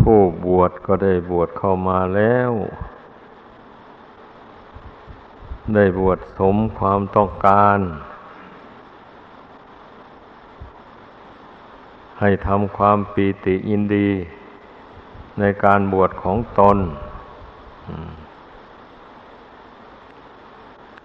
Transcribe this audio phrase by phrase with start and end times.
[0.00, 2.52] ผู้บวชก็ได้บวชเข้ามาแล้ว
[5.74, 7.78] ได้บวชสมความต้องการ
[12.20, 14.08] ให้ทำความปีติยินดี
[15.38, 16.78] ในการบวชของตน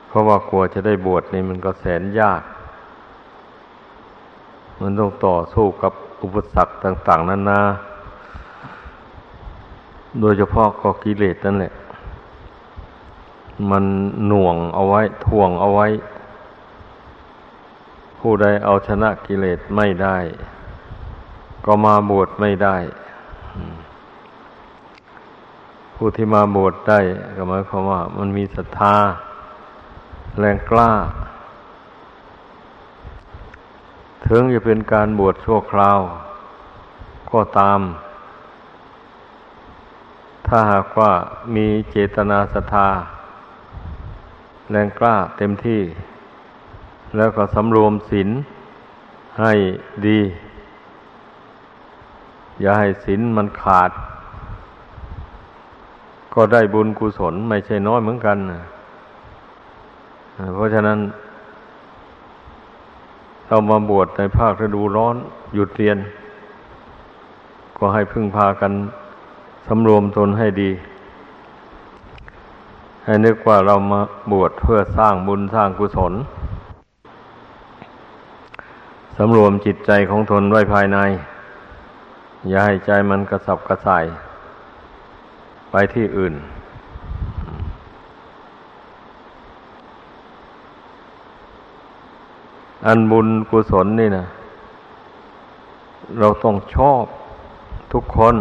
[0.07, 2.41] เพราะว่ากลัวจะได้บวชนี่มันก็แสนยาก
[4.81, 7.61] มันต้องต่อสู้กับอุปสรรคต่าง ๆนานา
[10.19, 11.73] โดยเฉพาะก็กิเลสนั่นแหละ
[13.69, 13.83] มัน
[14.27, 15.87] หน่วงเอาไว้ท่วงเอาไว้
[18.19, 20.17] ผู้ใดเอาชนะกิเลสไม่ได้
[21.65, 22.77] ก็มาบวชไม่ได้
[25.95, 26.99] ผู้ที่มาบวชได้
[27.35, 28.95] ก็หมายความว่า มันมีศรัทธา
[30.39, 30.91] แรงกล้า
[34.27, 35.99] ถึงจะเป็นการบวชชั่วคราว
[37.31, 37.79] ก็ตาม
[40.47, 41.11] ถ้าหากว่า
[41.55, 42.89] มีเจตนาศรัทธา
[44.71, 45.81] แรงกล้าเต็มที่
[47.15, 48.29] แล้วก็สำรวมศีล
[49.41, 49.53] ให้
[50.07, 50.19] ดี
[52.61, 53.91] อย่าให้ศีลมันขาด
[56.33, 58.37] ก็ได้บุญกุศลไม่ใช่น้อยเหมือนกัน
[60.53, 60.99] เพราะฉะนั้น
[63.47, 65.15] เรามาบวชในภาคฤดูร้อน
[65.55, 65.97] หยุดเรียน
[67.77, 68.71] ก็ให้พึ่งพากัน
[69.67, 70.71] สำรวมตนให้ดี
[73.05, 76.13] ให้นึกว่าเรามาบวชเพื่อสร้างบุญสร้างกุศล
[79.17, 80.97] สำรวมจิตใจของตนไว้ภายใน
[82.49, 84.05] อย่าให้ใจมันกระสับกระส่าย
[85.71, 86.33] ไปที่อื่น
[92.85, 94.25] อันบุญกุศลนี่นะ
[96.19, 97.03] เราต้องชอบ
[97.93, 98.35] ทุกคน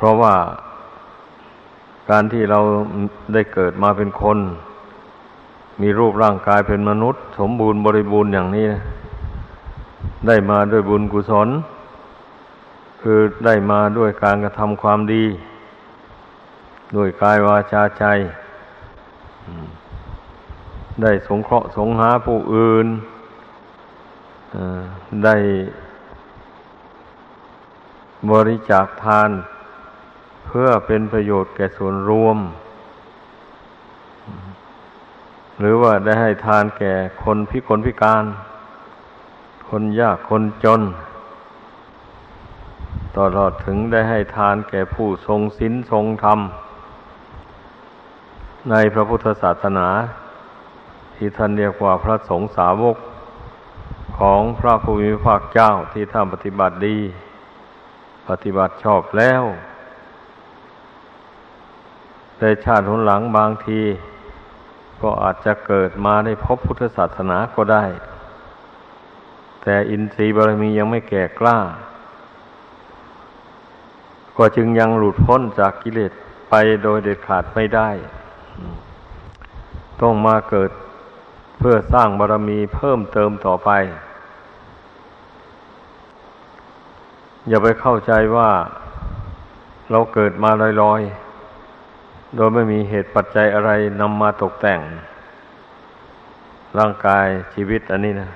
[0.00, 0.36] เพราะว่า
[2.10, 2.60] การที่เรา
[3.32, 4.38] ได้เกิดมาเป็นคน
[5.82, 8.66] มีรูปร่างกายเป็นมนุษย์ สมบูรณ์บริบูรณ์อย่างนี้
[10.26, 11.48] ได้มาด้วยบุญกุศล
[13.00, 15.24] คือได้มาด้วยการกระทำความดี
[16.96, 18.04] ด้วยกายวาจาใจ
[21.02, 22.86] ได้สงเคราะห์สงหาผู้อื่น
[25.24, 25.36] ได้
[28.30, 29.30] บริจาคทาน
[30.52, 32.38] เพื่อเป็นประโยชน์แก่ส่วนรวม
[35.58, 38.24] หรือว่าได้ให้ทานแก่คนพิกลพิการ
[39.68, 40.82] คนยากคนจน
[43.16, 46.38] ตลอดถึงได้ให้ทานแก่ผู้ทรงศีลทรงธรรม
[48.70, 49.88] ในพระพุทธศาสนา
[51.14, 52.96] ที่ท่านเรียกว่าพระสงฆ์สาวก
[54.18, 56.98] ของพระภูมิภาคเจ้าที่ท่านปฏิบัติดี
[58.28, 59.44] ปฏิบัติชอบแล้ว
[62.40, 63.80] ในชาติหนหลังบางที
[65.02, 67.84] ก็อาจจะเกิดมาได้พบพุทธศาสนาก็ได้
[69.62, 71.58] แต่อินทรีย์บารมียังไม่แก่กล้า
[74.36, 76.12] ก็จึงยังหลุดพ้นจากกิเลส
[76.50, 77.88] ไปโดยเด็ดขาดไม่ได้
[80.00, 80.70] ต้องมาเกิด
[81.58, 83.70] เพื่อสร้างบารมีเพิ่มเติมต่อไป
[87.48, 88.50] อย่าไปเข้าใจว่า
[89.90, 90.50] เราเกิดมา
[90.82, 91.29] ลอยๆ
[92.36, 93.70] โดยไม่มีเหตุปัจจัยอะไร
[94.00, 94.80] นำมาตกแต่ง
[96.78, 98.30] ร่างกายชีวิตอันนี้นะ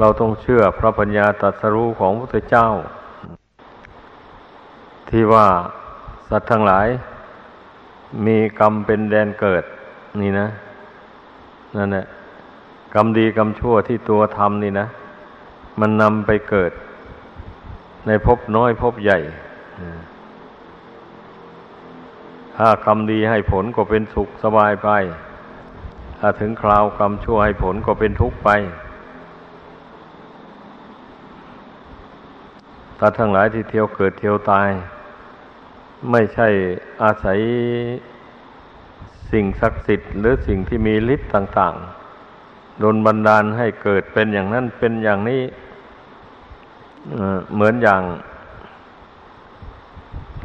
[0.00, 2.68] เราต้องเชื่อพระปัญญาตรัสรู้ของพระพุทธเจ้า
[5.10, 5.46] ที่ว่า
[6.30, 6.86] สัตว์ทั้งหลาย
[8.26, 9.64] มีกรรมเป็นแดนเกิด
[10.20, 10.48] นี่นะ
[11.76, 12.06] นั่นแหละ
[12.94, 14.86] กรรมดีกรรมชั่วที่ตัวทำนี่นะ
[15.80, 16.72] มันนำไปเกิด
[18.06, 19.18] ในภพน้อยภพใหญ่
[22.56, 24.88] ถ้ากรรมดีให้ผลก็เป็นสุขสบายไป
[26.18, 28.48] ถ้าถึงคราวกรรมชั่วให้ผลก็เป็นทุกข์ไป
[32.98, 34.68] ตาทั้งหลายที่เที่ยวเกิดเที่ยวตาย
[36.10, 36.48] ไม่ใช่
[37.02, 37.38] อาศัย
[39.30, 45.42] สิ่งศักดิ์สิทธิ์หรือสิ่งที่มีฤทธิ์ต่างๆโดนบันดาลให้เกิดเป็นอย่างนั้นเป็นอย่างนี้
[47.54, 48.02] เหมือนอย่าง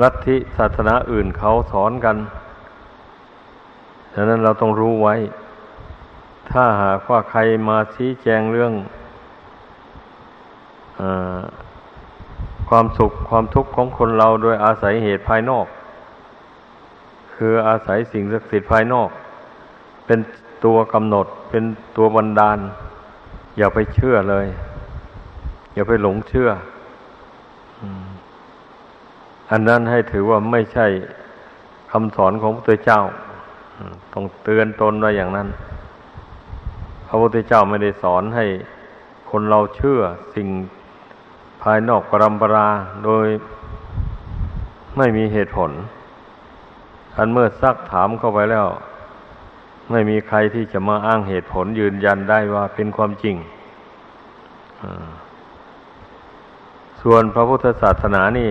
[0.02, 2.18] ลัทธิศาสนาอื่นเขาสอนกัน
[4.14, 5.16] ฉะนั้นเราต้องรู้ไว้
[6.50, 7.40] ถ้าหากว่าใคร
[7.70, 8.74] มาชี้แจงเรื่อง
[11.02, 11.04] อ
[12.70, 15.66] ความสุขความทุกข์ของคนเราโดยอาศัยเหตุภายนอก
[17.36, 19.10] คืออาศัยสิ่งศักดิ์สิทธิ์ภายนอก
[20.06, 20.20] เป็น
[20.66, 21.64] ตัวกำหนดเป็น
[21.98, 22.58] ตัวบันดาล
[23.58, 24.48] อย่าไปเชื่อเลย
[25.74, 26.50] อย่าไปหลงเชื่อ
[27.82, 27.88] อั
[29.52, 30.88] อันนั้นให้ถือว่าไม่ใช่
[31.92, 33.02] คำสอนของพระพุทธเจ้า
[34.14, 35.48] ต้องเตือนตนไว้อย่างนั้น
[37.08, 38.46] พระพุทธเจ้าไม่ได้สอนให้
[39.32, 40.00] คนเราเชื่อ
[40.36, 40.48] สิ่ง
[41.62, 42.68] ภายนอกปรำปรา
[43.06, 43.26] โดย
[44.98, 45.72] ไม่มีเหตุผล
[47.18, 48.68] อันเมื่อซักถามเข้าไปแล้ว
[49.92, 53.36] ไม่มีใครที่จะมาอ้างเหตุผลยืนยันได้ว่าเป็นความจริง
[57.02, 58.50] ส่วนพระพุทธศาสนานี่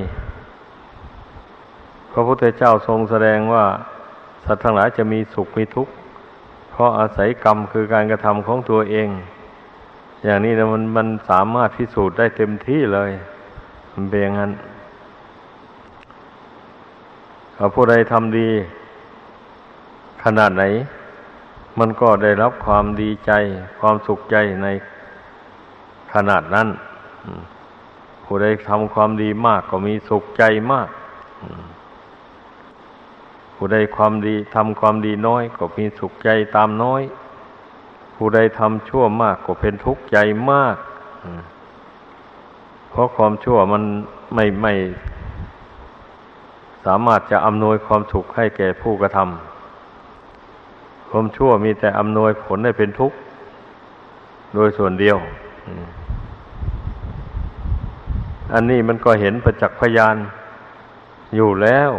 [2.13, 3.65] พระพุทธเจ้าทรงแสดงว่า
[4.45, 5.93] สัตว์ทั้งหลายจะมีสุขมีทุกข์
[6.71, 9.09] เพราะอาศัยกรรมคือการกระทำของตัวเอง
[10.25, 13.11] อย่างนี้นะมันมันสามารถพิสูจน์ได้เต็มที่เลย
[13.93, 14.53] มันเป็นอย่างนั้น
[17.75, 18.51] ผู้ใดทำดี
[20.25, 20.65] ขนาดไหน
[21.79, 23.33] มันก็ได้รับความดีใจ
[23.81, 24.67] ความสุขใจใน
[26.15, 26.69] ขนาดนั้น
[28.25, 30.89] ผู้ใดทำความดีมากก็มีสุขใจมาก
[33.63, 37.03] ผู้ใดความดีทำความดีน้อย ก็มีสุขใจตามน้อย
[38.17, 40.19] ผู้ใดทำชั่วมากก็เป็นทุกข์ใจ
[40.51, 40.77] มาก
[42.91, 43.83] เพราะความชั่วมัน
[44.35, 44.73] ไม่ไม่
[46.85, 53.17] สามารถจะอำนวยความสุขให้แก่ผู้กระทำความชั่วมีแต่อำนวยผลให้เป็นทุกข์
[54.55, 55.19] โดยส่วนเดียว
[58.55, 60.17] อันนี้มันก็เห็นประจักษ์พยาน
[61.37, 61.93] อยู่แล้ว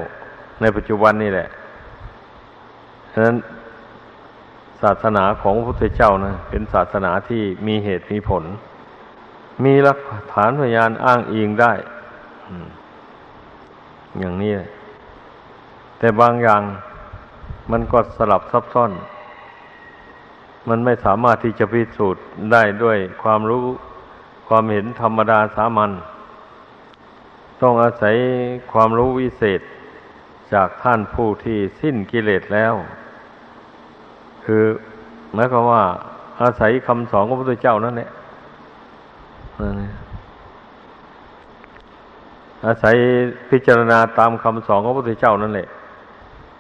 [0.61, 1.47] ในปัจจุบันนี่แหละ
[3.11, 3.37] ฉะนั้น
[4.81, 8.43] ศาสนาของพระพุทธเจ้านะเป็นศาสนาที่มีเหตุมีผล
[9.63, 9.99] มีหลัก
[10.33, 11.73] ฐานพยานอ้างอิงได้
[14.19, 14.53] อย่างนี้
[15.99, 16.61] แต่บางอย่าง
[17.71, 18.91] มันก็สลับซับซ้อน
[20.69, 23.63] มันไม่สามารถที่จะพิสูจน์ได้ด้วยความรู้
[24.47, 25.91] ความเห็นธรรมดาสามัญ
[27.61, 28.15] ต้องอาศัย
[28.71, 29.61] ความรู้วิเศษ
[30.53, 32.73] จากท่านผู้ที่สิ้นกิเลสแล้ว
[34.45, 34.63] คือ
[35.33, 35.83] หมายความว่า
[36.41, 38.09] อาศัยคำสอนของพระพุทธเจ้านั่นแหละ
[42.65, 42.95] อาศัย
[43.49, 45.67] พิจารณาตามคำสอนของพระพุทธเจ้านั่นแหละ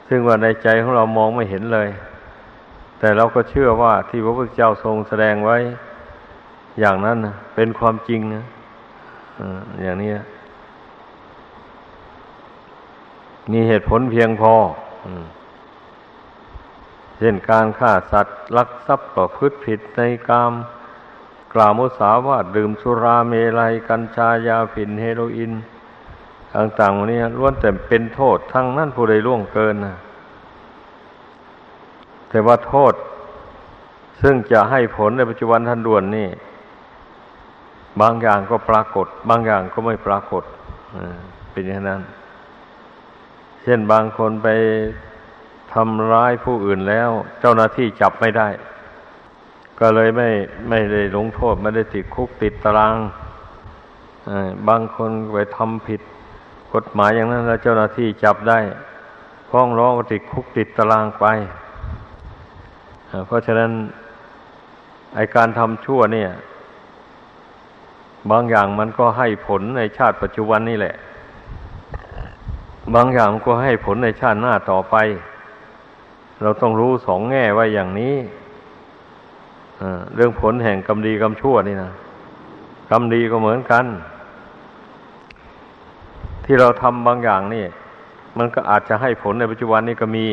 [0.07, 1.89] ซึ่งว่าในใจของเรามองไม่เห็นเลย
[2.99, 5.57] แต่เราก็เชื่อว่าที่พระพุทธเจ้าทรงแสดงไว้
[6.79, 7.17] อย่างนั้น
[7.55, 8.43] เป็นความจริงนะ
[9.83, 10.11] อย่างนี้
[13.51, 14.53] มีเหตุผลเพียงพอ
[17.17, 20.53] เช่นการฆ่าสัตว์ ลักทรัพย์ประพฤติผิดในกาม
[21.53, 25.51] กล่าวมุสาวาทดื่มสุราเมลัย กัญชายาฝิ่นเฮโรอีน
[26.55, 29.95] ต่างๆวันนี้ล้วนแต่เป็นโทษทั้งนั้นผู้ใดล่วงเกินนะ
[32.29, 32.93] แต่ว่าโทษ
[34.21, 36.29] ซึ่งจะให้ผลในปัจจุบันทันด่วนนี่
[38.01, 40.43] บางอย่างก็ปรากฏ บางอย่างก็ไม่ปรากฏ
[41.51, 42.01] เป็นอย่างนั้น
[43.63, 44.47] เช่นบางคนไป
[45.73, 47.09] ทำร้ายผู้อื่นแล้ว
[47.39, 48.47] เจ้าหน้าที่จับไม่ได้
[49.79, 50.29] ก็เลยไม่
[50.69, 52.95] ไม่ได้ลงโทษ ไม่ได้ติดคุกติดตาราง
[54.67, 56.01] บางคนไปทำผิด
[56.73, 58.59] กฎหมายอย่างนั้นแล้วเจ้าหน้าที่จับได้
[59.49, 61.25] ฟ้องร้องติดคุกติดตารางไป
[63.25, 63.71] เพราะฉะนั้น
[65.15, 66.29] ไอการทำชั่วเนี่ย
[68.31, 70.95] บางอย่างมันก็ให้ผลในชาติปัจจุบันนี่แหละ
[72.95, 74.95] บางอย่างก็ให้ผลในชาติหน้าต่อไป
[76.41, 78.15] เราต้องรู้สองแง่ไว้อย่างนี้
[80.15, 81.91] เรื่องผลแห่งกรรมดีกรรมชั่วนี่นะ
[82.91, 83.85] กรรมดีก็เหมือนกัน
[86.45, 87.65] ที่เราทำบางอย่างนี่
[88.37, 90.27] มันก็อาจจะให้ผลในปัจจุบันนี้ก็มี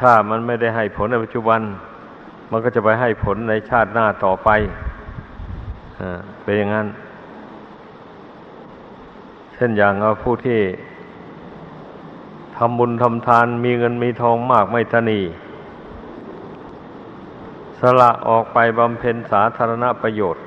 [0.00, 1.60] ถ้ามันไม่ได้ให้ผลในปัจจุบัน
[2.50, 4.48] มันก็จะไปให้ผลในชาติหน้าต่อไป
[6.42, 6.86] เป็นอย่างนั้น
[9.54, 10.60] เช่นอย่างเอาผู้ที่
[12.56, 15.20] ทำบุญทำทานมีเงินมีทองมากไม่ทนี
[17.80, 20.42] สละออกไปบำเพ็ญสาธารณประโยชน์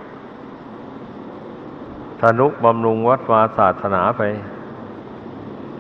[2.21, 4.21] ธนุบำรุงวัดวาศาสนาไป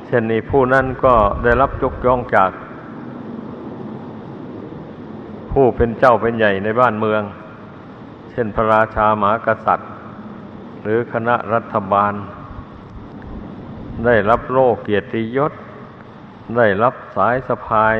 [0.05, 2.51] เช่นนี้ผู้นั้นก็ได้รับยกย่องจาก
[5.51, 7.21] ผู้เป็นเจ้าเป็นใหญ่ในบ้านเมือง
[8.31, 9.89] เช่นพระราชาหมากษัตริย์
[10.83, 12.13] หรือคณะรัฐบาล
[14.05, 15.53] ได้รับโลกเกียรติยศ
[16.57, 17.95] ได้รับสายสะพาย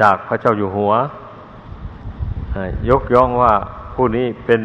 [0.00, 0.92] จากพระเจ้าอยู่หัว
[2.90, 3.52] ยกย่องว่า
[3.94, 4.62] ผู้นี้เป็น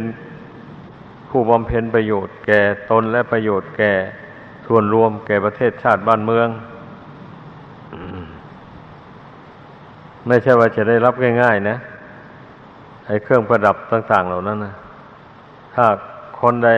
[1.29, 2.61] ผู้บำเพ็ญประโยชน์แก่
[2.91, 3.93] ตนและประโยชน์แก่
[4.65, 6.47] ส่วนรวมแก่ประเทศชาติบ้านเมือง
[10.27, 11.77] ไม่ใช่ว่าจะได้รับง่ายๆนะ
[13.07, 14.73] ไอ้เครื่องประดับต่าง ๆ เหล่านั้นนะ
[15.75, 15.85] ถ้า
[16.41, 16.69] คนใด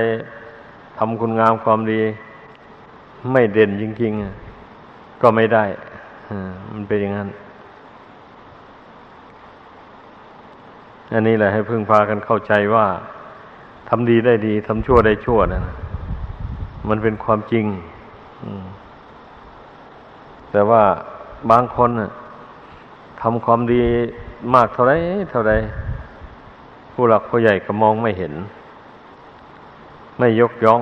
[1.01, 2.01] ทำคุณงามความดี
[3.31, 5.65] ไม่เด่นจริงๆ ก็ไม่ได้
[6.73, 7.29] มันเป็นอย่างนั้น
[11.13, 12.85] อันนี้แหละให้พึ่งพากันเข้าใจว่า
[13.89, 15.61] ทำดีได้ดีทำชั่วได้ชั่วนะ
[16.89, 17.65] มันเป็นความจริง
[20.51, 20.83] แต่ว่า
[21.51, 21.89] บางคน
[23.21, 23.83] ทำความดี
[24.53, 24.93] มากเท่าไร
[25.31, 25.53] เท่าไร
[26.93, 28.33] ผู้หลักผู้ใหญ่ก็มองไม่เห็น
[30.19, 30.81] ไม่ยกย่อง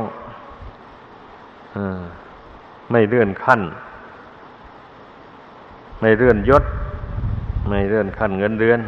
[1.76, 1.78] อ
[2.92, 3.62] ไม่เลื่อนขั้น
[6.00, 6.64] ไม่เลื่อนยศ
[7.68, 8.80] ไม่เลื่อนขั้นเงินเดือน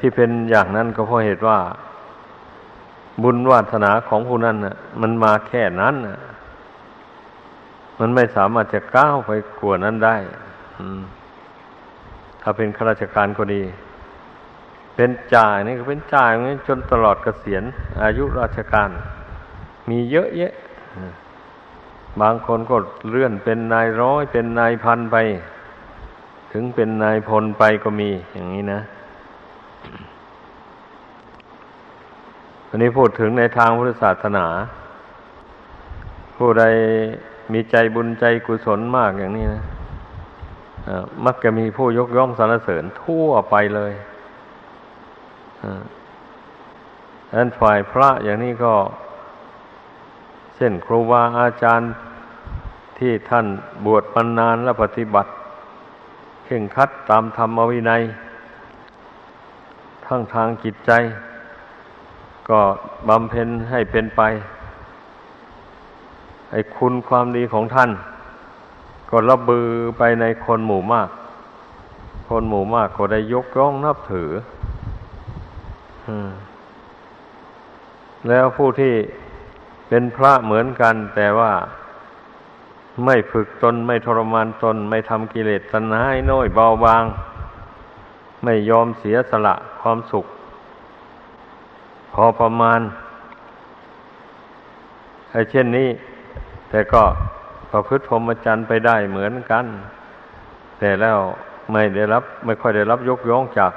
[0.00, 1.58] ที่เป็นอย่างนั้นก็เพราะเหตุว่า
[3.22, 6.18] บุญวาสนาของผู้นั้นน่ะ มันมาแค่นั้นน่ะ
[7.98, 9.30] มันไม่สามารถจะก้าวไป
[9.60, 10.16] กว่านั้นได้
[12.40, 13.62] ถ้าเป็นข้าราชการก็ดี
[15.02, 17.62] เป็นจ่ายนี่ก็เป็นจ่ายนี้จนตลอดเกษียณ
[18.02, 18.90] อายุราชการ
[19.88, 20.52] มีเยอะแยะ
[22.20, 22.76] บางคนก็
[23.08, 25.16] เลื่อนเป็นนายร้อย เป็นนายพันไป
[26.52, 28.80] ถึงเป็นนายพลไปก็มีอย่างนี้นะ
[32.68, 34.46] อันนี้พูดถึงในทางพุทธศาสนา
[36.36, 36.64] ผู้ใด
[37.52, 39.62] มีใจบุญใจกุศลมากอย่างนี้นะ
[41.24, 43.94] มักจะมีผู้ยกย่องสรรเสริญทั่วไปเลย
[47.34, 48.74] อันฝ่ายพระอย่างนี้ก็
[50.56, 51.88] เช่นครูบาอาจารย์
[52.98, 53.46] ที่ท่าน
[53.86, 55.30] บวชมานานและปฏิบัติ
[56.44, 58.02] เข่งคัดตามธรรมวินัย
[60.06, 60.90] ทั้งทางจิตใจ
[62.48, 62.60] ก็
[63.08, 64.22] บำเพ็ญให้เป็นไป
[66.50, 67.90] ไอ้คุณความดีของท่าน
[69.10, 69.66] ก็ระบือ
[69.98, 71.08] ไปในคนหมู่มาก
[72.28, 74.30] คนหมู่มากก็ได้ยกย่องนับถือ
[78.28, 78.94] แล้วผู้ที่
[79.88, 81.52] เป็นพระเหมือนกัน แต่ว่า
[83.04, 87.04] ไม่ฝึกตนไม่ทรมานตน ไม่ทำกิเลสตัณหาให้น้อยเบาบาง
[88.44, 90.26] ไม่ยอมเสียสละความสุข
[92.14, 92.80] พอประมาณ
[95.30, 95.88] ไอ้เช่นนี้
[96.70, 97.02] แต่ก็
[97.70, 99.64] ประพฤติพรหมจรรย์ไปได้เหมือนกัน
[100.78, 101.18] แต่แล้ว
[101.72, 103.72] ไม่ได้รับ ไม่ค่อยได้รับยกย่องจาก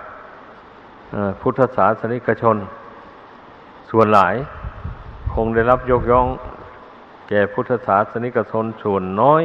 [1.42, 2.58] พุทธศาสนิกชน
[3.90, 4.36] ส่วนหลาย
[5.34, 6.28] คงได้รับยกย่อง
[7.30, 9.44] แก่พุทธศาสนิกชนส่วนน้อย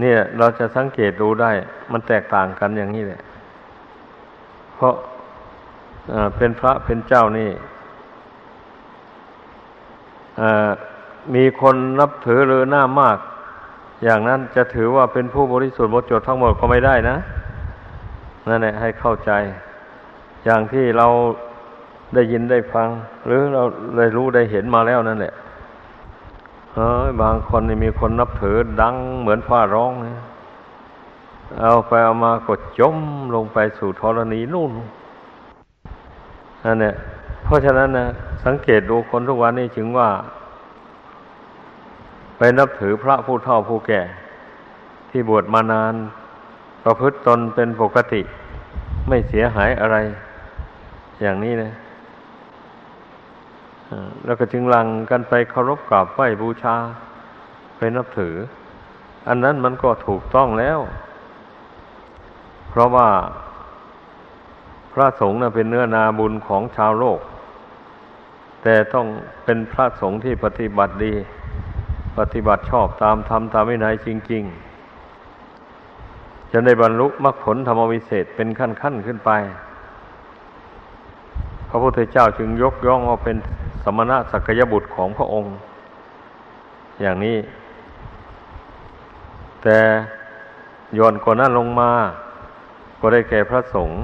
[0.00, 1.50] เนี่ยเราจะสังเกตดูได้
[1.92, 3.20] มันแตกต่างกันอย่างนี้แหละ
[4.74, 4.94] เพราะ
[6.36, 7.50] เป็นพระเป็นเจ้านี่
[11.34, 13.18] มีคนนับถือหรือหน้ามาก
[14.04, 17.16] อย่างนั้นจะถือว่าเป็นผู้บริสุทธิ์หมดจดทั้งหมดก็ไม่ได้นะ
[18.48, 19.32] นั่นแหละให้เข้าใจ
[20.44, 21.06] อย่างที่เรา
[22.14, 22.88] ได้ยินได้ฟัง
[23.26, 23.62] หรือเรา
[23.98, 25.34] ได้รู้ได้เห็นมาแล้วนั่นแหละ
[26.74, 30.14] เฮ้ยบางคนนี่มีคนนับถือดังเหมือนฟ้าร้องนะ
[31.60, 32.96] เอาไปเอามากดจม
[33.34, 34.72] ลงไปสู่ธรณีนู่น
[36.64, 36.94] นั่นเนี่ย
[37.44, 38.06] เพราะฉะนั้นนะ
[38.44, 40.08] สังเกตดูคนทุกวันนี้จึงว่า
[42.38, 44.02] ไปนับถือพระผู้เฒ่าผู้แก่
[45.10, 45.94] ที่บวชมานาน
[46.84, 48.22] ประพฤติตนเป็นปกติ
[49.08, 49.96] ไม่เสียหายอะไร
[51.22, 51.72] อย่างนี้นะ
[54.24, 56.76] แล้วก็จึงลังกันไปเคารพกราบไหว้บูชา
[57.76, 58.34] ไปนับถือ
[59.28, 60.78] อันนั้นมันก็ถูกต้องแล้ว
[62.70, 63.08] เพราะว่า
[64.92, 67.20] พระสงฆ์นะเป็นเนื้อนาบุญของชาวโลก
[68.62, 69.06] แต่ต้อง
[69.44, 71.14] เป็นพระสงฆ์ที่ปฏิบัติดี
[72.18, 74.71] ปฏิบัติชอบตามธรรมตามวินัยจริง ๆ
[76.52, 79.30] จะได้บรรลุมรรคผลธรรมวิเศษเป็นขั้นๆขึ้นไป
[81.68, 83.36] พระพุทธเจ้าจึงยกย่องว่าเป็น
[83.82, 85.52] สมณะสักยบุตรของพระองค์
[87.00, 87.38] อย่างนี้
[89.62, 89.78] แต่
[90.98, 91.90] ย้อนกว่านั้นลงมา
[93.00, 93.96] ก็ได้แก่พระสงฆ์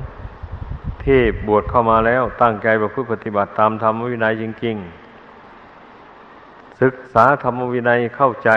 [1.05, 8.51] ที่บวชเข้ามาแล้วตั้งใจประพฤติปฏิบัติตามธรรมวินัยจริงๆ ศึกษาธรรมวินัยเข้าใจ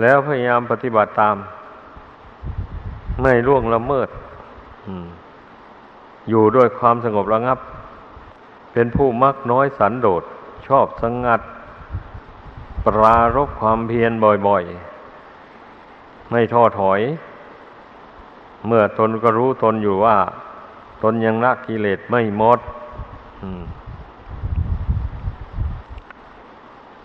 [0.00, 1.36] แล้วพยายามปฏิบัติตาม
[3.22, 4.08] ไม่ล่วงละเมิด
[6.28, 7.58] อยู่ด้วยความสงบระงับ
[8.72, 10.22] เป็นผู้มักน้อยสันโดษ
[10.66, 11.40] ชอบสงัด
[12.86, 14.12] ปรารบความเพียร
[14.46, 17.00] บ่อยๆ ไม่ท้อถอย
[18.66, 20.18] เมื่อตนก็รู้ตนอยู่ว่า
[21.02, 22.58] ตนยังละกิเลสไม่หมด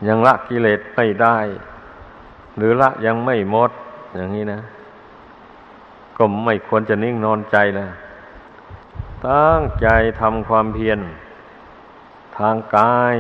[0.08, 1.38] ยังละกิเลสไม่ได้
[2.58, 3.72] หรือละยังไม่หมด
[4.16, 4.60] อย่างนี้นะ
[6.22, 7.88] ก็ไม่ควรจะนิ่งนอนใจนะ
[9.28, 9.88] ตั้งใจ
[10.22, 11.00] ทำความเพียร
[12.38, 13.16] ทางกาย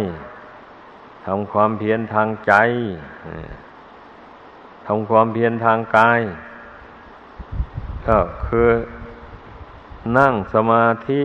[1.25, 2.53] ทำความเพียรทางใจ
[4.85, 6.19] ทำความเพียรทางกาย
[8.07, 8.69] ก็คือ
[10.17, 11.21] นั่งสมาธิ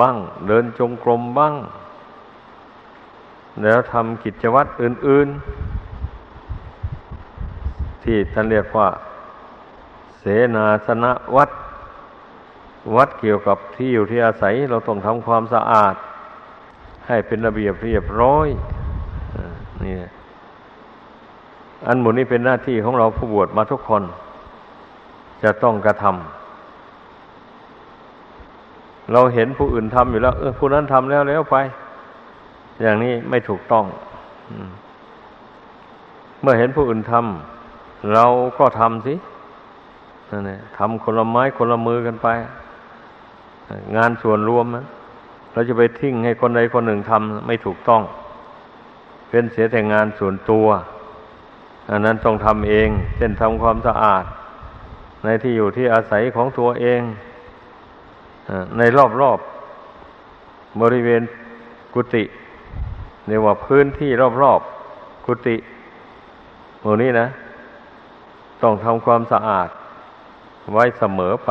[0.00, 0.16] บ้าง
[0.46, 1.54] เดินจงกรมบ้าง
[3.62, 5.28] แล้วทำกิจวัตรอื่น
[6.70, 8.88] ๆ ที่ท่านเรียกว่า
[10.26, 11.50] เสนาสนะวัด
[12.96, 15.94] วัดเกี่ยวกับที่อยู่ที่อาศัย เราต้องทำความสะอาด
[17.06, 18.48] ให้เป็นระเบียบเรียบร้อย
[19.84, 19.96] นี่
[21.86, 24.02] อันหมดนี้เป็นหน้าที่ของเราผู้บวชมาทุกคน
[25.42, 31.56] จะต้องกระทำเราเห็นผู้อื่นทำอยู่แล้วเออผู้นั้นทำแล้วแล้วไป
[32.82, 33.84] อย่างนี้ไม่ถูกต้อง
[36.40, 38.24] เมื่อเห็นผู้อื่นทำเรา
[38.58, 39.14] ก็ทำสิ
[40.34, 42.28] นั่นแหละทำคนละไม้คนละมือกันไป
[43.96, 44.84] งานส่วนรวมนะ
[45.52, 48.02] เราจะไปทิ้งให้คนใดคนหนึ่งทำไม่ถูกต้อง
[49.28, 50.66] เป็นเสียแต่งานส่วนตัว
[51.90, 54.24] อันนั้นต้องทำเอง เช่นทำความสะอาด
[55.24, 57.00] ในที่อยู่ที่อาศัยของตัวเอง
[58.78, 59.38] ในรอบๆบ
[60.80, 61.22] บริเวณ
[61.94, 62.24] กุฏิ
[63.28, 64.10] เรียกว่าพื้นที่
[64.42, 65.56] รอบๆกุฏิ
[66.80, 67.26] หมู่นี้นะ
[68.62, 69.68] ต้องทำความสะอาด
[70.72, 71.50] ไว้เสมอไป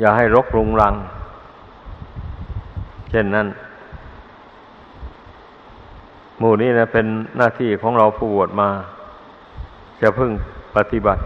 [0.00, 0.94] อย่าให้รกรุงรัง
[3.10, 3.46] เช่นนั้น
[6.38, 8.68] หมู่นี้นะเป็นหน้าที่ของเราผู้บวชมา
[10.00, 10.30] จะพึ่ง
[10.76, 11.22] ปฏิบัติ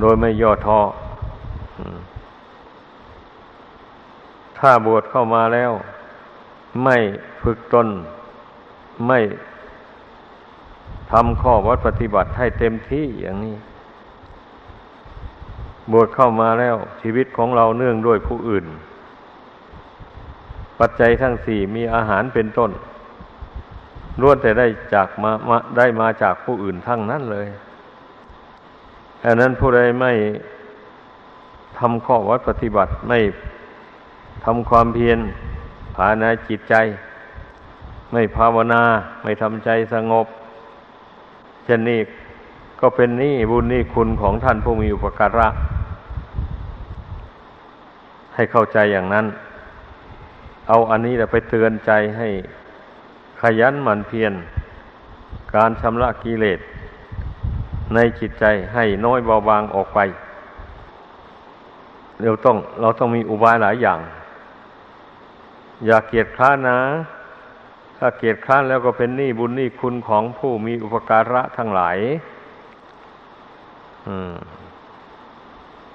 [0.00, 0.80] โดยไม่ย่อท้อ
[4.58, 5.72] ถ้าบวชเข้ามาแล้ว
[6.84, 6.96] ไม่
[7.42, 7.88] ฝึกตน
[9.06, 9.18] ไม่
[11.12, 13.56] ทำข้อวัดปฏิบัติให้เต็มที่อย่างนี้
[15.92, 18.64] บวชเข้ามาแล้วชีวิตของเราเนื่องด้วยผู้อื่น
[20.78, 22.70] ปัจจัยทั้งสี่มีอาหารเป็นต้น
[24.20, 27.48] ล้วนแต่ได้จากมามาได้มาจากผู้อื่นทั้งนั้นเลย
[29.22, 30.12] ดังนั้นผู้ใดไม่
[31.78, 33.18] ทำข้อวัดปฏิบัติไม่
[34.44, 35.18] ทำความเพียร
[35.96, 36.74] ภานาจิตใจ
[38.12, 38.82] ไม่ภาวนา
[39.22, 40.26] ไม่ทำใจสงบ
[41.64, 42.00] เช่นนี้
[42.80, 45.48] ก็เป็นนี่บุญนี่คุณของท่านผู้มีอุปการะ
[48.34, 49.26] ให้เข้าใจอย่างนั้น
[50.68, 52.28] เอาอันนี้ไปเตือนใจให้
[53.40, 54.32] ขยันหมั่นเพียร
[55.54, 56.60] การชำระกิเลส
[57.94, 58.44] ในจิตใจ
[58.74, 59.98] ให้น้อยเบาบางออกไป
[62.20, 64.00] เราต้องเราต้องมีอุบายหลายอย่าง
[65.86, 66.78] อย่าเกียจคร้านนะ
[68.04, 71.98] ถ้าเกียจคร้านแล้วก็เป็นหนี้บุญหนี้คุณของผู้มีอุปการะทั้งหลาย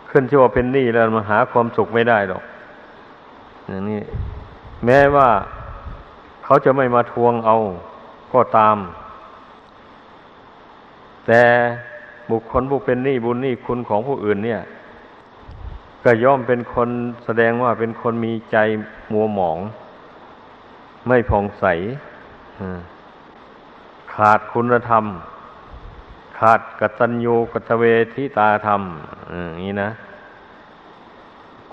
[0.10, 2.44] ขึ้นชื่อว่าเป็นหนี้แล้วมาหาความสุขไม่ได้หรอก
[3.68, 4.02] อย่างนี้
[4.86, 5.30] แม้ว่า
[6.44, 7.58] เขาจะไม่มาทวงเอา
[8.34, 8.78] ก็ตาม
[11.28, 11.42] แต่
[12.32, 14.62] บุคคลผู้เป็นหนี้บุญหนี้คุณของผู้อื่นเนี่ย
[16.04, 16.90] ก็ย่อมเป็นคน
[17.26, 18.58] แสดงว่าเป็นคนมีใจ
[19.12, 19.60] มัวหมอง
[21.08, 21.66] ไม่ผ่องใส
[24.14, 25.06] ขาดคุณธรรม
[26.40, 28.82] ขาดกตัญญูกตเวทิตาธรรม
[29.52, 29.90] อย่างนี้นะ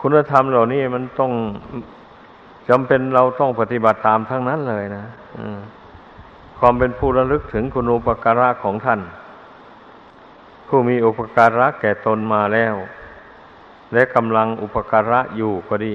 [0.01, 1.33] คุณธรรมเหล่านี้มันต้อง
[2.68, 5.05] จำเป็นเราต้องปฏิบัติตามทั้งนั้นเลยนะ
[6.59, 9.01] ความเป็นผู้ระลึกถึงคุณอุปการะของท่าน
[10.68, 12.75] ผู้มีอุปการะแก่ตนมาแล้ว
[13.92, 15.88] และกำลังอุปการะอยู่ก็ด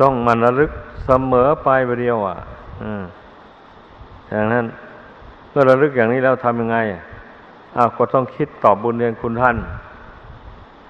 [0.00, 0.70] ต้องมันระลึก
[1.06, 2.36] เสมอไปไปเดียวอะ
[4.30, 4.66] อย่างนั้น
[5.50, 6.78] เมื่อระลึกอย่างนี้แล้วทำยังไง
[7.76, 9.56] อ้าวก็ต้องคิดตอบบุญเรียนคุณท่าน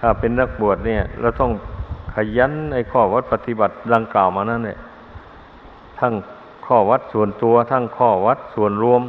[0.00, 1.50] ถ้าเป็นนักบวชเนี่ย เราต้อง
[2.14, 4.78] ขยันในข้อวัดปฏิบัติดังกล่าวมานั่นเนี่ย
[5.98, 6.12] ทั้ง
[6.66, 9.02] ข้อวัดส่วนตัว ทั้งข้อวัดส่วนรวม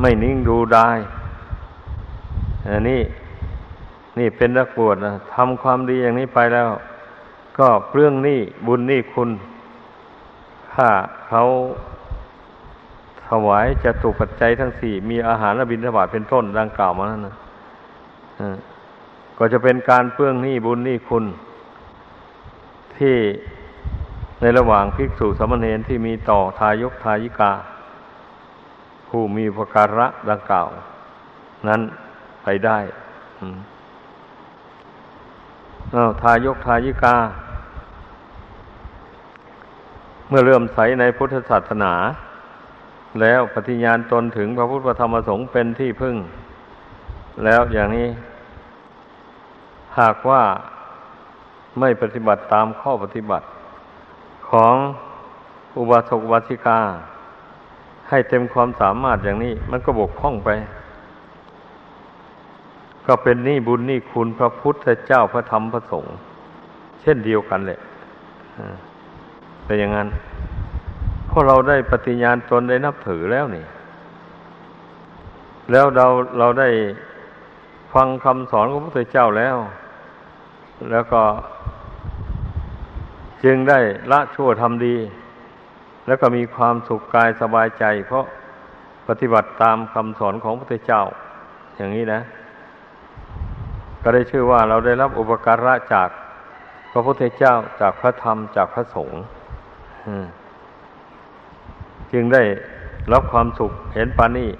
[0.00, 0.88] ไม่นิ่งดูได้
[2.68, 3.00] อันนี้
[4.18, 6.68] นี่เป็นนักบวชนะทำความดีอย่างนี้ไปแล้ว
[7.58, 9.30] ก็เรื่องนี้บุญนี่คุณ
[10.74, 10.88] ถ้า
[11.28, 11.42] เขา
[13.28, 17.34] ถวายจะตุปัจจัยทั้งสี่ มีอาหารและบิณฑบาตเป็นต้นดังกล่าวมานั่นนะ
[19.38, 21.24] ก็จะเป็นการเปื้องหนี้บุญหนี้คุณ
[22.96, 23.16] ที่
[24.40, 27.52] ในระหว่างภิกษุสมณเณรที่มีต่อทายกทายิกา
[29.08, 30.68] ผู้มีภการะดังกล่าว
[31.68, 31.80] นั้น
[32.42, 32.78] ไปได้
[35.94, 37.16] อาทายกทายิกา
[40.28, 41.92] เมื่อเริ่มใสในพุทธศาสนา
[43.20, 46.16] แล้วปฏิญาณตนถึงพระพุทธธรรมสงฆ์เป็นที่พึ่ง
[47.44, 48.08] แล้วอย่างนี้
[49.98, 50.42] หากว่า
[51.78, 53.46] ไม่ปฏิบัติตามข้อปฏิบัติ
[54.50, 54.74] ของ
[55.78, 56.80] อุบาสกอุบาสิกา
[58.08, 60.50] ให้เต็มความสามารถอย่างนี้ มันก็บกพร่องไป
[63.06, 66.14] ก็เป็นหนี้บุญหนี้คุณพระพุทธเจ้าพระธรรมพระสงฆ์
[67.00, 67.80] เช่นเดียวกันแหละ
[69.64, 70.08] แต่อย่างนั้น
[71.30, 73.64] พราะเราได้ปฏิญาณตนได้นับถือแล้วนี่
[75.70, 76.06] แล้วเรา
[76.38, 76.68] เราได้
[77.94, 79.56] ฟังคำสอนของพระพุทธเจ้าแล้ว
[80.90, 81.22] แล้วก็
[83.44, 83.78] จึงได้
[84.12, 84.96] ละชั่วทำดี
[86.06, 88.24] แล้วก็มีความสุขกายสบายใจ เพราะ
[89.08, 91.02] ปฏิบัติตามคำสอนของพระพุทธเจ้า
[91.76, 92.20] อย่างนี้นะ
[94.02, 96.08] ก็ได้ชื่อว่าเราได้รับอุปการะจาก
[96.92, 99.20] พระพุทธเจ้าจากพระธรรมจากพระสงฆ์
[102.12, 102.42] จึงได้
[103.12, 104.50] รับความสุขเห็นปานี่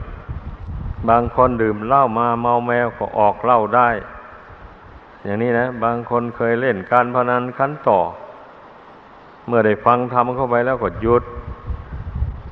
[1.09, 3.89] บางคนดื่มเหล้ามาเมาแมวก็ออกเหล้าได้
[5.25, 7.99] อย่างนี้นะ บางคนเคยเล่นการพนันขั้นต่อ
[9.47, 11.23] เมื่อได้ฟังทำเข้าไปแล้วก็หยุด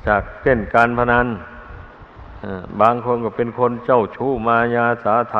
[0.07, 1.27] จากเล่นการพนัน
[2.81, 5.37] บางคนก็เป็นคนเจ้าชู้มายาสาไถ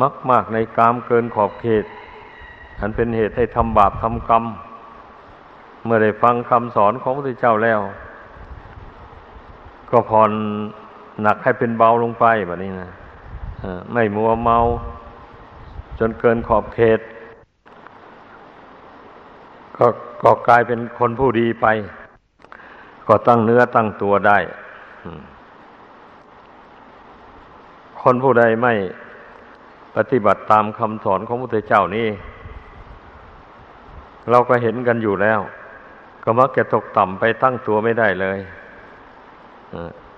[0.00, 1.84] มักมากในกามเกินขอบเขต
[2.80, 4.44] อันเป็นเหตุให้ทำบาปทำกรรม
[5.84, 7.80] เมื่อได้ฟังคำสอนของพระพุทธเจ้าแล้ว
[9.90, 10.30] ก็ผ่อน
[11.22, 12.90] หนักให้เป็นเบาลงไปแบบนี้นะ
[13.92, 14.58] ไม่มัวเมา
[15.98, 17.00] จนเกินขอบเขต
[19.76, 19.86] ก็
[20.22, 21.66] ก็กลายเป็นคนผู้ดีไป
[23.08, 24.38] ก็ตั้งเนื้อตั้งตัวได้
[28.02, 28.74] คนผู้ใดไม่
[29.96, 32.08] ปฏิบัติตามคำสอนของพระพุทธเจ้านี่
[34.30, 35.40] เราก็เห็นกันอยู่แล้ว
[36.22, 38.38] ก็มักจะตกต่ำไปตั้งตัวไม่ได้เลย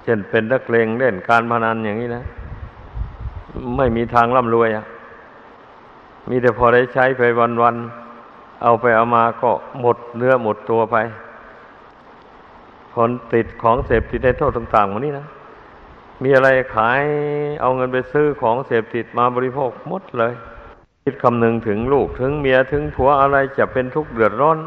[0.03, 2.25] เช่นเป็นนักเลงเล่นการพนันอย่างนี้นะ
[3.77, 4.85] ไม่มีทางร่ำรวยอะ
[6.29, 7.23] มีแต่พอได้ใช้ไป
[7.63, 10.97] วันๆเอาไปเอามาก็หมดเนื้อหมดตัวไป
[12.95, 15.27] คนติดของเสพติดในโทษต่างๆวันนี้นะ
[16.23, 17.03] มีอะไรขาย
[17.61, 20.35] เอาเงินไปซื้อของเสพติดมาบริโภคหมดเลย
[21.05, 24.59] คิดคำนึงถึงลูกถึงเมียถึงผัวอะไรจะเป็นทุกข์เดือดร้อน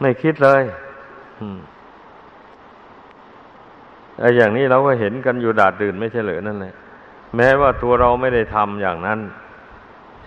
[0.00, 0.62] ไม่คิดเลย
[4.20, 6.74] ไอ้อย่างนี้เราก็เห็นกันอยู่ดาดดื่นไม่ใช่เหรือนั่นแหละ
[7.36, 9.20] แม้ว่าตัวเราไม่ได้ทำอย่างนั้น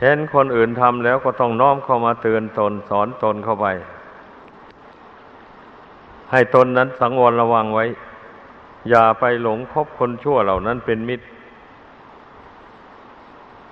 [0.02, 3.68] เห็นคนอื่นทำแล้วก็ต้องน้อมเข้ามาเตือนตนสอนตนเข้าไป
[6.32, 7.86] ให้ตนนั้นสังวรระวังไว้
[8.90, 11.26] อย่าไปหลงคบคนชั่วเหล่านั้นเป็นมิตร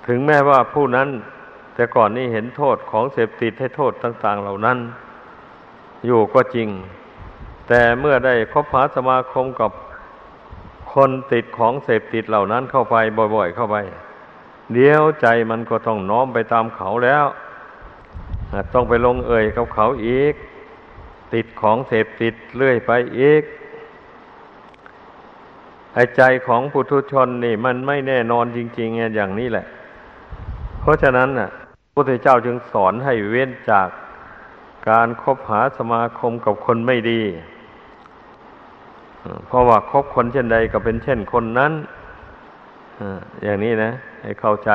[0.08, 1.10] ถึงแม้ว่าผู้นั้น
[1.76, 4.78] แต่ก่อนนี้เห็นโทษของเสพติดให้โทษต่าง ๆ เหล่านั้น
[6.06, 6.70] อยู่ก็จริง
[7.68, 9.72] แต่เมื่อได้คบหาสมาคมกับ
[10.94, 12.96] คนติดของเสพติดเหล่านั้นเข้าไป
[13.36, 13.78] บ่อย ๆ เข้าไป
[14.74, 17.26] เดี๋ยวใจมันก็ต้องน้อมไปตามเขาแล้ว
[18.74, 20.34] ต้องไปลงเอ่ยกับเขาอีก
[21.34, 23.44] ติดของเสพติดเรื่อยไปอีก
[25.96, 29.66] ไอ้ใจของปุถุชนนี่ มันไม่แน่นอนจริงๆอย่างนี้แหละ
[30.82, 33.88] เพราะฉะนั้นน่ะพระพุทธเจ้าจึงสอนให้เว้นจาก
[34.90, 37.22] การคบหาสมาคมกับคนไม่ดี
[39.48, 41.74] เพราะว่าคบคนเช่นใดก็เป็นเช่นคนนั้น
[43.44, 44.72] อย่างนี้นะ ให้เข้าใจ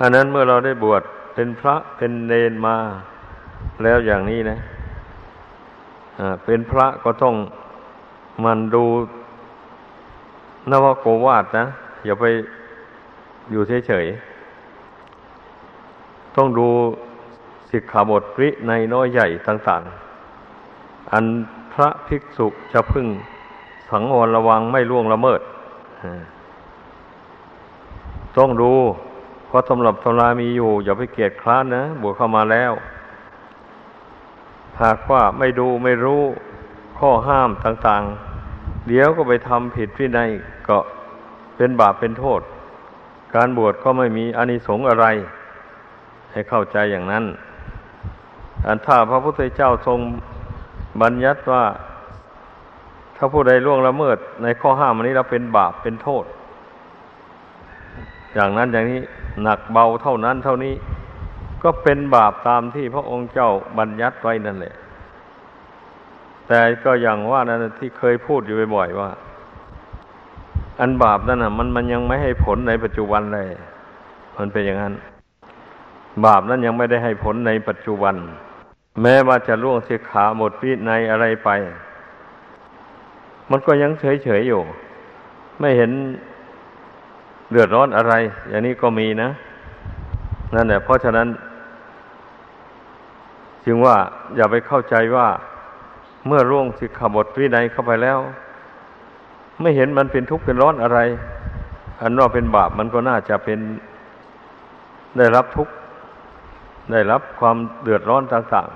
[0.00, 1.02] อันนั้นเมื่อเราได้บวช
[1.34, 2.76] เป็นพระเป็นเนนมา
[3.82, 4.58] แล้วอย่างนี้นะ
[6.44, 7.34] เป็นพระก็ต้อง
[8.44, 8.84] มันดู
[10.70, 11.64] นวโกวาดนะ
[12.04, 12.24] อย่าไป
[13.50, 16.68] อยู่เฉยๆ ต้องดู
[17.70, 21.24] สิกขาบทวิในน้อยใหญ่ต่างๆ อัน
[21.72, 23.06] พระภิกษุจะพึ่ง
[23.90, 25.40] สังวรระวังไม่ล่วงละเมิด
[28.36, 28.72] ต้องดู
[29.46, 32.72] เพราะสำหรับตำรามีอยู่ อย่าไปเกียดคร้านนะ บวกเข้ามาแล้ว
[34.82, 36.22] หากว่าไม่ดูไม่รู้
[36.98, 38.27] ข้อห้ามต่างๆ
[38.88, 40.30] เดี๋ยวก็ไปทำผิดวินัย
[40.68, 40.78] ก็
[41.56, 42.40] เป็นบาปเป็นโทษ
[43.34, 45.06] การบวชก็ไม่มีอานิสงส์อะไร
[46.32, 47.24] ให้เข้าใจอย่างนั้น
[48.66, 49.98] อันถ้าพระพุทธเจ้าทรง
[51.02, 51.64] บัญญัติว่า
[53.16, 56.24] ถ้าผู้ใดล่วงละเมิด ในข้อห้ามอันนี้เราเป็นบาปเป็นโทษ
[58.34, 59.00] อย่างนั้นอย่างนี้
[59.42, 60.74] หนักเบาเท่านั้นเท่านี้
[61.62, 63.48] ก็เป็นบาปตามที่พระองค์เจ้า
[63.78, 64.74] บัญญัติไว้นั่นแหละ
[66.48, 69.10] แต่ก็อย่างว่านั้นที่เคยพูดอยู่บ่อยๆว่า
[70.80, 73.48] อันบาปนั่นน่ะ มันมันยังไม่ให้ผลในปัจจุบันเลย
[74.36, 74.94] มันเป็นอย่างนั้น
[76.24, 78.14] บาปนั้นยังไม่ได้ให้ผลในปัจจุบัน
[79.02, 81.50] แม้ว่าจะล่วงเสิกขาหมดวิในอะไรไป
[83.50, 84.60] มันก็ยังเฉยๆอยู่
[85.60, 85.90] ไม่เห็น
[87.50, 88.14] เดือดร้อนอะไร
[88.48, 89.30] อย่างนี้ก็มีนะ
[90.54, 91.28] นั่นแหละเพราะฉะนั้น
[93.64, 93.96] จึงว่า
[94.36, 95.28] อย่าไปเข้าใจว่า
[96.26, 98.18] เมื่อร่วงสิกขาบทวินัยเข้าไปแล้ว
[99.60, 100.98] ไม่เห็นมันเป็นทุกข์เป็นร้อนอะไร
[102.00, 103.58] อันว่าเป็นบาปมันก็น่าจะเป็น
[105.18, 105.72] ได้รับทุกข์
[106.92, 108.68] ได้รับความเดือดร้อนต่าง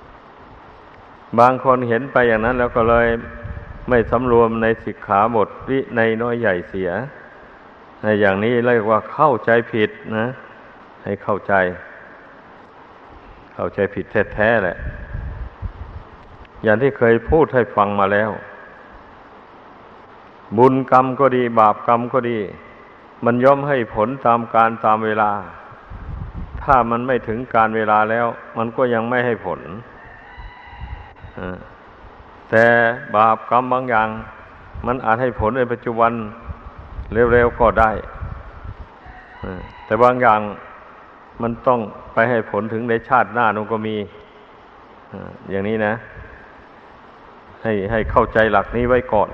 [0.00, 3.06] ๆบางคนเห็นไปอย่างนั้น แล้วก็เลย
[3.88, 6.90] ไม่สำรวมในสิกขาบทวิในน้อยใหญ่เสีย
[8.02, 10.26] ในอย่างนี้เรียกว่าเข้าใจผิดนะ
[11.04, 11.54] ให้เข้าใจ
[13.54, 14.04] เข้าใจผิด
[14.34, 14.76] แท้ๆแหละ
[16.62, 18.30] อย่างที่เคยพูดให้ฟังมาแล้ว
[20.58, 22.38] บุญกรรมก็ดี บาปกรรมก็ดี
[23.24, 25.30] มันย่อมให้ผลตามการตามเวลา
[26.62, 28.26] ถ้ามันไม่ถึงการเวลาแล้ว
[28.58, 29.60] มันก็ยังไม่ให้ผล
[32.50, 32.64] แต่
[33.16, 34.08] บาปกรรมบางอย่าง
[34.86, 36.12] มันอาจให้ผลในปัจจุบัน
[37.32, 37.90] เร็วๆก็ได้
[39.84, 40.40] แต่บางอย่าง
[41.42, 41.80] มันต้อง
[42.14, 43.96] ไปให้ผลถึงในชาติหน้านู้นก็มี
[45.50, 45.94] อย่างนี้นะ
[47.62, 49.30] ให้ให้เข้าใจหลักนี้ไว้ก่อน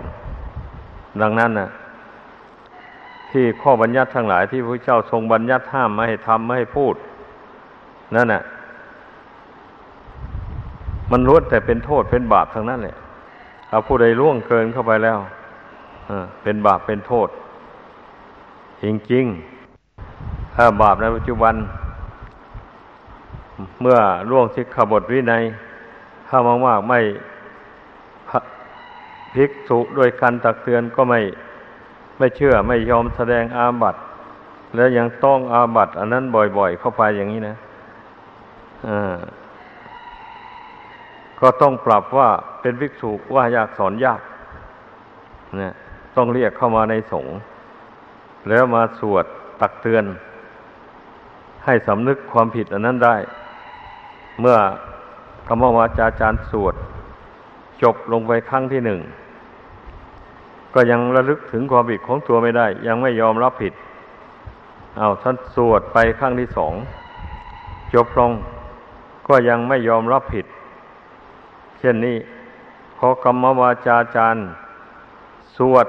[1.23, 1.69] ดังนั้นนะ
[3.31, 6.95] ที่ข้อบัญญัติทั้งหลายที่พระเจ้าทรงบัญญัติห้ามไม่ให้ทำไม่ให้พูด
[8.15, 8.43] นั่นน่ะ
[11.13, 12.97] มันล้วนแต่เป็นโทษเป็นบาปทั้งนั้นแหละ
[13.69, 15.19] ถ้าผู้ใดล่วงเกินเข้าไปแล้ว
[16.43, 17.29] เป็นบาปเป็นโทษ
[18.83, 21.55] จริงๆ ถ้าบาปในปัจจุบัน
[23.81, 23.99] เมื่อ
[24.31, 25.43] ล่วงสิกขบทวินัย
[26.29, 27.01] ถ้ามากๆไม่
[29.35, 31.21] ภิกษุด้วยการตักเตือนก็ไม่
[32.19, 33.97] ไม่เชื่อไม่ยอมแสดงอาบัต
[34.75, 36.25] แล้วยังต้องอาบัตอันนั้น
[36.57, 37.57] บ่อย ๆ เข้าไปอย่างนี้นะ
[38.89, 39.17] อ่า
[41.41, 42.29] ก็ต้องปรับว่า
[42.61, 44.21] เป็นภิกษุว่ายากสอนยาก
[45.57, 45.73] เนี่ย
[46.17, 47.35] ต้องเรียกเข้ามาในสงฆ์
[48.49, 49.25] แล้วมาสวด
[49.61, 50.05] ตักเตือน
[51.65, 53.17] ให้สำนึกความผิดอันนั้นได้
[54.41, 54.57] เมื่อ
[55.47, 56.75] คำวาจาจารย์สวด
[57.83, 59.01] จบลงไปครั้งที่หนึ่ง
[60.75, 63.73] ก็ยังระลึกถึงความผิดของตัวไม่ได้ ยังไม่ยอมรับผิด
[64.99, 66.75] เอาท่านสวดไปครั้งที่สอง
[67.95, 68.33] จบลง
[69.29, 70.47] ก็ยังไม่ยอมรับผิด
[71.79, 72.17] เช่นนี้
[72.97, 74.47] พอกรรมวาจาจารย์
[75.57, 75.87] สวด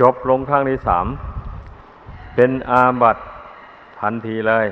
[0.00, 1.06] จบลงครั้งที่สาม
[2.34, 3.18] เป็นอาบัต
[4.00, 4.66] ทันทีเลย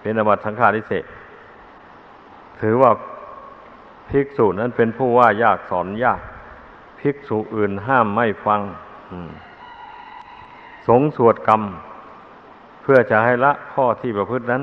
[0.00, 1.04] เป็นอาบัตสังฆาริเศษ
[2.60, 2.90] ถือว่า
[4.10, 6.20] ภิกษุนั้นเป็นผู้ว่ายากสอนยาก
[7.00, 8.60] ภิกษุอื่นห้ามไม่ฟัง
[10.88, 11.62] สงสวดกรรม
[12.82, 14.62] เพื่อจะให้ละข้อที่ประพฤตินั้น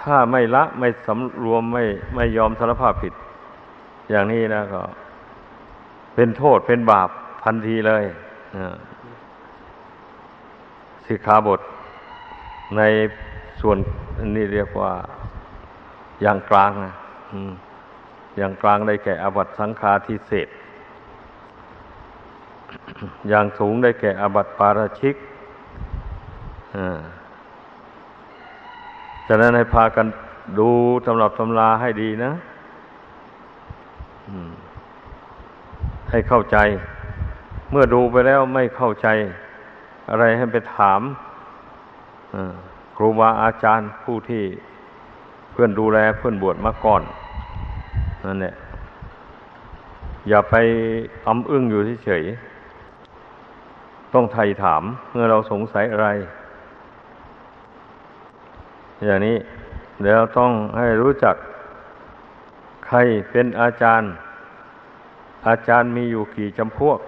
[0.00, 3.14] ถ้าไม่ละไม่สำรวมไม่ไม่ยอมสารภาพผิด
[4.10, 4.82] อย่างนี้นะก็
[6.14, 7.08] เป็นโทษเป็นบาป
[7.44, 8.04] ทันทีเลย
[11.06, 11.60] สิกขาบท
[12.76, 12.82] ใน
[13.60, 13.76] ส่วน
[14.36, 14.92] นี้เรียกว่า
[16.22, 16.94] อย่างกลางนะ
[17.32, 17.34] อ
[18.36, 20.48] อย่างกลางได้แก่อบัตสังฆาทิเศษ
[23.28, 25.16] อย่างสูงได้แก่อบัตปาราชิก
[26.76, 27.00] อ่า
[29.26, 30.06] ฉะนั้นให้พากัน
[30.58, 30.68] ดู
[31.06, 32.32] ตำรับตำราให้ดีนะ
[36.10, 36.56] ให้เข้าใจ
[37.70, 39.08] เมื่อดูไปแล้วไม่เข้าใจ
[40.10, 41.00] อะไรให้ไปถาม
[42.96, 44.44] ครูบาอาจารย์ผู้ที่
[45.52, 47.02] เพื่อนดูแลเพื่อนบวชมาก่อน
[48.26, 48.54] นั่นแหละ
[50.28, 50.54] อย่าไป
[51.26, 52.24] อำอึ้งอยู่เฉย
[54.14, 56.08] ต้องไถ่ถามเมื่อเราสงสัยอะไร
[59.06, 59.36] อย่างนี้
[60.02, 61.36] เดี๋ยวต้องให้รู้จัก
[62.86, 62.96] ใคร
[63.30, 64.08] เป็นอาจารย์
[65.48, 66.98] อาจารย์มีอยู่กี่จำพวก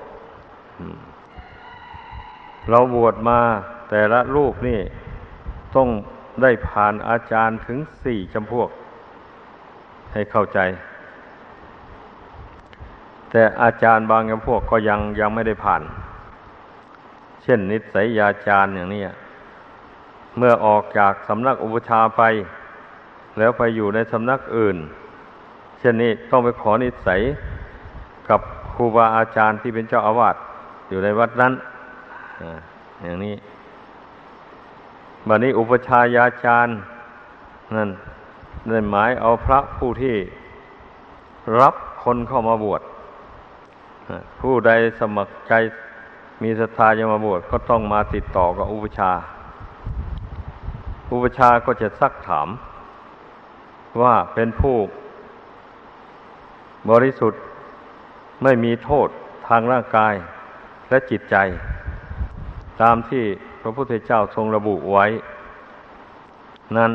[2.70, 3.40] เราบวชมา
[3.90, 4.80] แต่ละรูปนี่
[5.76, 5.88] ต้อง
[6.42, 8.68] ได้ผ่านอาจารย์ถึงสี่จำพวก
[10.12, 10.58] ให้เข้าใจ
[13.36, 15.82] แต่อาจารย์บางพวกก็ยังยังไม่ได้ผ่าน
[17.42, 19.02] เช่นนิสัยยาจารย์อย่างนี้
[20.36, 22.22] เมื่อออกจากสำนักอุปชาไป
[23.38, 24.76] แล้วไปอยู่ในสำนักอื่น
[25.78, 27.20] เช่นนี้ต้องไปขอนิสัย
[28.28, 28.40] กับ
[28.74, 30.36] ครูบาอาจารย์ที่เป็นเจ้าอาวาส
[30.88, 31.52] อยู่ในวัดนั้น
[33.02, 33.34] อย่างนี้
[35.28, 36.74] บัดนี้อุปชายาจารย์
[37.76, 37.90] นั่น
[38.68, 40.16] ได้หมายเอาพระผู้ที่
[41.60, 42.82] รับคนเข้ามาบวช
[44.40, 45.52] ผู้ใดสมัครใจ
[46.42, 49.12] มีศรัทธาจะมาบวชก็ต้องมาติดต่อกับอุปชา
[51.12, 52.48] อุปชาก็จะซักถาม
[54.02, 54.76] ว่าเป็นผู้
[56.90, 57.40] บริสุทธิ์
[58.42, 59.08] ไม่มีโทษ
[59.48, 60.14] ทางร่างกาย
[60.88, 61.36] และจิตใจ
[62.80, 63.24] ตามที่
[63.62, 65.06] พระพุทธเจ้าทรงระบุไว้
[66.76, 66.92] นั้น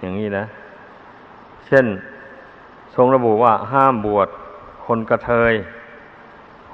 [0.00, 0.44] อย่างนี้นะ
[1.66, 1.86] เช่น
[2.94, 4.28] ทรงระบุว่าห้ามบวช
[4.92, 5.54] คนกระเทย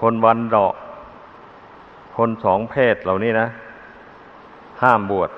[0.00, 0.74] คนวันดอก
[2.16, 3.46] คนสองเพศเหล่านี้นะ
[4.82, 5.30] ห้ามบวช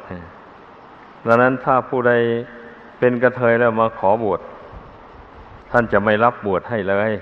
[1.27, 2.13] ดังนั้นถ้าผู้ใด
[2.99, 4.41] เป็นกระเทยแล้วมาขอบวช
[5.71, 7.13] ท่านจะไม่รับบวชให้เลย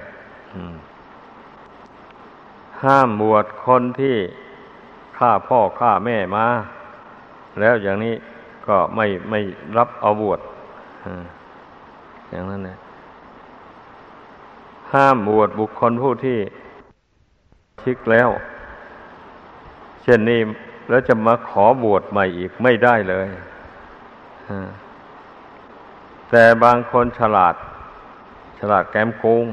[2.84, 4.16] ห้ามบวชคนที่
[5.18, 6.46] ฆ่าพ่อฆ่าแม่มา
[7.60, 8.14] แล้วอย่างนี้
[8.66, 9.40] ก็ไม่ไม่
[9.76, 10.40] รับเอาบวช
[12.30, 12.78] อย่างนั้นเนี่ย
[14.94, 16.38] ห้ามบวชบุคคลผู้ที่
[17.82, 18.28] ชิกแล้ว
[20.02, 20.40] เช่นนี้
[20.88, 23.28] แล้วจะมาขอบวชใหม่อีกไม่ได้เลย
[26.30, 27.54] แต่บางคนฉลาด
[28.58, 29.46] ฉลาดแกมโกง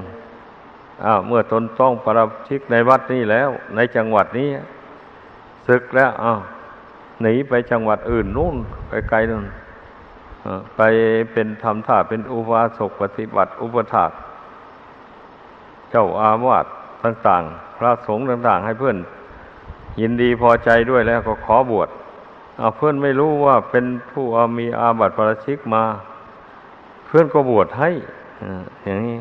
[1.06, 4.50] อ้าวเมื่อตนต้องประชิกในวัดนี้แล้ว ในจังหวัดนี้
[5.68, 6.40] ศึกแล้วอ้าว
[7.22, 8.56] หนีไปจังหวัดอื่นนู่น
[8.90, 9.46] ไกลๆนู่น
[10.76, 10.82] ไป
[11.34, 14.12] เป็นทำท่าเป็นอุบาสกปฏิบัติอุปถาก
[15.96, 16.66] เจ้าอาวาส
[17.04, 18.98] ต่างๆ พระสงฆ์ต่าง ๆ ให้เพื่อน
[20.00, 21.90] ยินดีพอใจด้วยแล้วก็ขอบวช
[22.58, 24.26] เอาเพื่อนไม่รู้ว่าเป็นผู้
[24.60, 25.84] มีอาบัติประชิกมา
[27.06, 27.90] เพื่อนก็บวชให้
[28.84, 29.18] อย่างนี้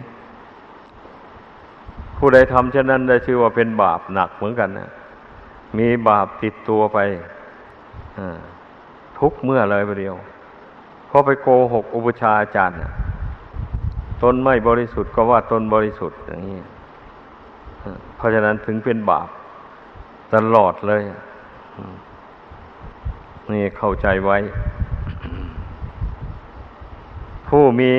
[2.16, 4.90] ผู้ใดทำเช่นนั้นได้ชื่อว่าเป็นบาปหนักเหมือนกันนะ
[5.78, 6.98] มีบาปติดตัวไป
[9.18, 10.16] ทุกเมื่อเลยไปเดียว
[11.06, 12.76] เพราะไปโกหกอุปชาอาจารย์
[14.22, 16.58] ตนไม่บริสุทธิ์ก็ว่าตนบริสุทธิ์อย่างนี้
[18.16, 19.28] เพราะฉะนั้นถึงเป็นบาป
[20.34, 21.02] ตลอดเลย
[23.52, 24.38] นี่เข้าใจไว้
[27.48, 27.94] ผู้มี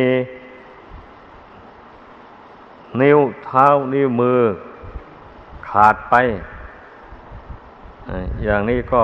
[3.01, 4.41] นิ้วเท้านิ้วมือ
[5.69, 6.15] ขาดไป
[8.43, 9.01] อย่างนี้ก็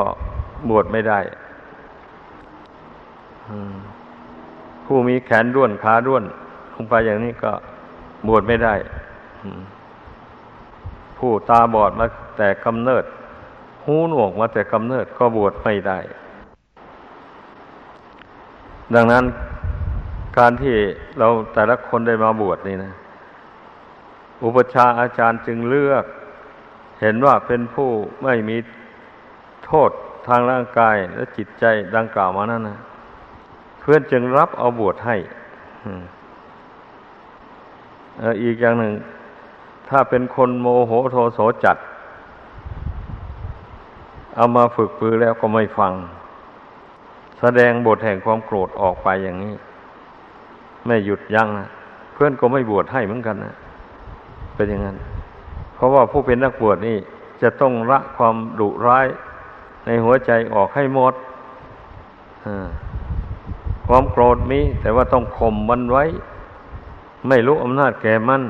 [0.70, 1.20] บวชไม่ได้
[4.86, 6.24] ผู้มีแขนด้วนขาด้วน
[6.82, 7.52] งไปอย่างนี้ก็
[8.28, 8.76] บวชไม่ได้
[11.18, 12.06] ผู้ตาบอดมา
[12.38, 13.04] แต่กำเนิด
[13.86, 16.00] หูหนวกมาแต่กำเนิดก็บวชไม่ได้
[18.96, 19.24] ดังนั้น
[20.38, 20.76] การที่
[21.20, 22.94] เราแต่ละคนได้มาบวชนี่นะ
[24.44, 26.06] อุปชาอาจารย์จึงเลือก
[27.02, 27.90] เห็นว่าเป็นผู้
[28.24, 28.58] ไม่มี
[29.66, 29.92] โทษ
[30.28, 31.66] ทางร่างกายและจิตใจ
[31.96, 32.80] ดังกล่าวมานั่นนะ
[33.80, 35.16] เพื่อนจึงรับเอาบวชให้
[38.44, 38.94] อีกอย่างหนึ่ง
[39.90, 41.78] ถ้าเป็นคนโมโหโทโสจัด
[44.36, 45.94] เอามาฝึกปือแล้วก็ไม่ฟัง
[47.40, 49.56] แสดงบทแห่งความโกรธออกไปอย่างนี้
[50.86, 51.68] ไม่หยุดยัง้งนะ
[52.14, 53.56] เพื่อนก็ไม่บวชให้เหมือนกันนะ
[54.56, 54.98] เป็นอย่างนั้น
[55.76, 56.98] เพราะว่าผู้เป็นนักบวชนี่
[57.42, 59.08] จะต้องละความดุร้าย
[59.86, 61.14] ในหัวใจออกให้หมด
[63.88, 66.06] ความโกรธมีแต่ว่าต้องข่มมันไว้
[67.28, 68.44] ไม่รู้อำนาจแก่มัน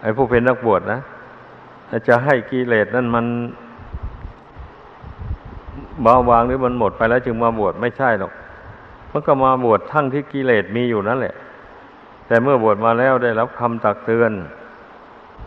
[0.00, 1.00] ไอ้ผู้เป็นนักบวชนะ
[2.08, 3.26] จะให้กิเลสนั่นมัน
[6.02, 8.32] เบาบางหรือมันหมดไปแล้ว จึงมาบวชไม่ใช่หรอก
[9.12, 11.34] มันก็มาบวชทั้งที่กิเลสมีอยู่นั่นแหละ
[12.26, 14.32] แต่เมื่อบวชมาแล้วได้รับคำตักเตือน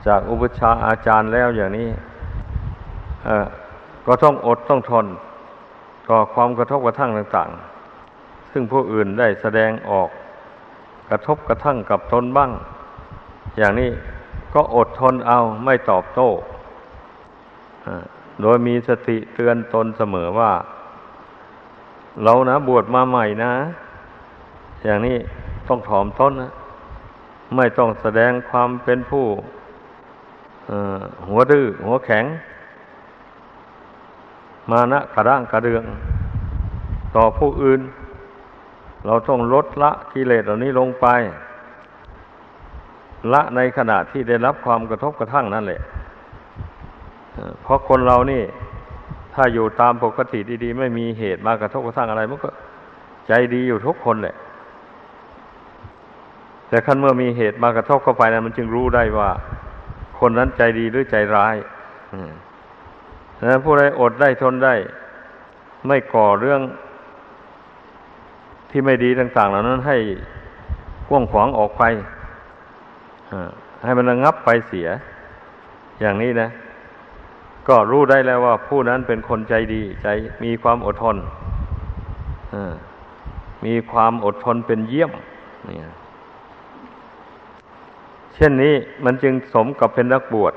[0.08, 1.88] จากอุปชาอาจารย์แล้วอย่างนี้
[4.08, 5.06] ก็ต้องอดต้องทน
[6.10, 7.50] ต่อความกระทบกระทั่งต่าง
[8.02, 10.10] ๆ ซึ่งผู้อื่นได้แสดงออก
[11.10, 12.52] กระทบกระทั่งกับตนบ้าง
[13.58, 13.90] อย่างนี้
[14.54, 16.30] ก็อดทนเอาไม่ตอบโต้
[18.42, 20.52] โดยมีสติเตือนตนเสมอว่า
[22.24, 23.54] เรานะบวชมาใหม่นะ
[24.86, 25.18] อย่างนี้
[25.68, 26.52] ต้องถ่อมต้นนะ
[27.56, 29.26] ไม่ต้องแสดงความเป็นผู้
[31.28, 32.26] หัวดื้อหัวแข็ง
[34.72, 35.84] มานะกระร่างกระเดือง
[37.16, 37.82] ต่อผู้อื่น
[39.06, 41.08] เราต้องลดละกิเลสเหล่านี้ลงไป
[43.34, 45.82] ละในขณะที่ได้รับความกระทบกระทั่งนั่นแหละ
[47.62, 48.44] เพราะคนเรานี่
[49.34, 52.50] ถ้าอยู่ตามปกติดีๆ ไม่มีเหตุมากระทบกระทั่งอะไรมันก็
[53.28, 54.36] ใจดีอยู่ทุกคนแหละ
[56.70, 59.30] แต่ขั้นเมื่อมีเหตุมากระทบเข้าไปนะมันจึงรู้ได้ว่า
[60.20, 61.56] คนนั้นใจดีหรือใจร้าย
[63.44, 64.76] นะผู้ใดอดได้ทนได้
[65.88, 66.62] ไม่ก่อเรื่อง
[68.78, 69.98] ที่ไม่ดีต่าง ๆ เหล่านั้นให้
[71.10, 71.84] กว้างขวางออกไป
[73.84, 74.88] ให้มันระงับไปเสีย
[76.02, 76.50] อย่างนี้นะ
[77.68, 80.08] ก็รู้ได้แล้วว่าผู้นั้นเป็นคนใจดี ใจ
[80.44, 81.18] มีความอดทน
[83.66, 85.12] มีความอดทนเป็นเยี่ยม
[85.66, 85.94] เนี่ย
[88.36, 90.54] เช่นนี้มันจึงสมกับเป็นนักบวช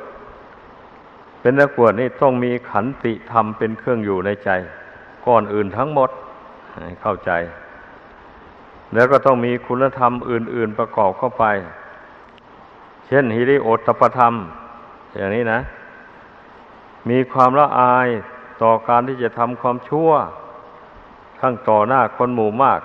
[1.40, 4.50] เป็นนักบวชนี่ต้องมีขันติธรรมเป็นเครื่องอยู่ในใจ
[5.26, 6.10] ก่อนอื่นทั้งหมด
[7.02, 7.32] เข้าใจ
[8.94, 11.44] แล้วก็ต้องมีคุณธรรมอื่น ๆประกอบเข้าไป
[13.06, 14.34] เช่นฮิริโอตปธรรม
[15.16, 15.60] อย่างนี้นะ
[17.08, 18.08] มีความละอาย
[18.62, 20.10] ต่อการที่จะทำความชั่ว
[21.40, 22.80] ทั้งต่อหน้าคนหมู่มาก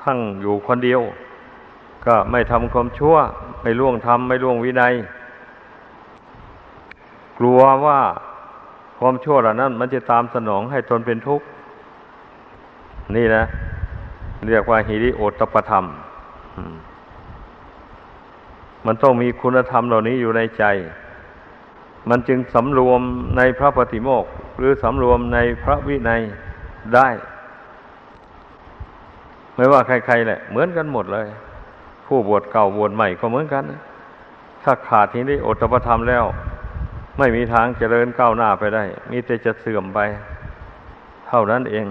[0.00, 1.00] ทั้งอยู่คนเดียว
[2.06, 3.16] ก็ไม่ทำความชั่ว
[3.62, 4.94] ไม่ล่วงทำไม่ล่วงวินัย
[7.38, 8.00] กลัวว่า
[8.98, 11.46] ความชั่วเหล่านั้น มันจะตามสนองให้ตนเป็นทุกข์
[13.16, 13.44] นี่นะ
[14.48, 15.84] เรียกว่าฮิริโอตปธรรม
[18.86, 20.64] มันต้องมีคุณธรรมเหล่านี้อยู่ในใจ
[22.10, 23.00] มันจึงสำรวม
[23.36, 26.20] ในพระปฏิโมกข์หรือสำรวมในพระวินัย
[26.94, 27.08] ได้
[29.56, 31.26] ไม่ว่าใครๆแหละ เหมือนกันหมดเลย
[32.06, 33.64] ผู้บวชเก่าบวชใหม่ก็เหมือนกัน
[34.64, 36.24] ถ้าขาดทีนี้อดตปธรรมแล้ว
[37.18, 39.98] ไม่มีทางเจริญก้าวหน้าไปได้ มีแต่จะเสื่อมไป
[41.28, 41.86] เท่านั้นเอง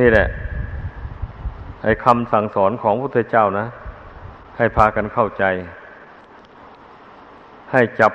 [0.00, 0.26] นี่แหละ
[1.82, 3.66] ไอ้คำสั่งสอนของพระพุทธเจ้านะ
[4.56, 5.44] ให้พากันเข้าใจ
[7.72, 8.12] ให้จับ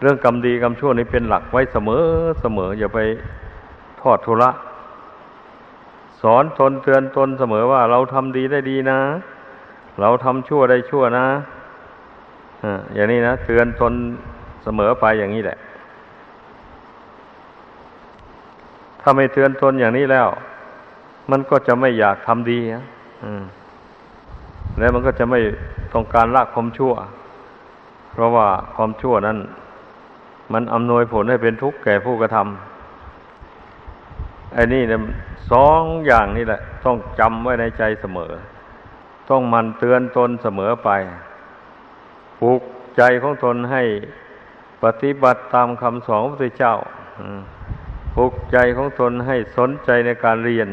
[0.00, 2.04] เรื่องกรรมดีกรรมชั่วนี้เป็นหลักไว้เสมอ
[2.40, 2.98] เสมออย่าไป
[4.00, 4.50] ทอดทุระ
[6.22, 9.00] สอนตนเตือนตนเสมอว่าเราทำดีได้ดีนะ
[10.00, 11.26] เราทำชั่วได้ชั่วนะ
[12.94, 13.92] อย่างนี้นะเตือนตน
[14.64, 15.58] เสมอไปอย่างนี้แหละ
[19.00, 20.28] ถ้าไม่เตือนตนอย่างนี้แล้ว
[21.30, 22.84] มันก็จะไม่อยากทำดีนะ
[24.78, 25.40] แล้วมันก็จะไม่
[25.94, 26.92] ต้องการละความชั่ว
[28.12, 28.46] เพราะว่า
[28.76, 29.38] ความชั่วนั้น
[30.52, 35.00] มันอำนวยผลให้เป็นทุกข์แก่ผู้กระทำไอ้นี่เนี่ย
[35.52, 38.32] สองอย่างนี่แหละ ต้องจำไว้ในใจเสมอ
[39.30, 40.90] ต้องมันเตือนตนเสมอไป
[42.40, 42.62] ปลุก
[42.96, 43.82] ใจของตนให้
[44.84, 46.74] ปฏิบัติตามคำสอนพระพุทธเจ้า
[48.14, 50.68] ปลุกใจของตนให้สนใจในการเรียน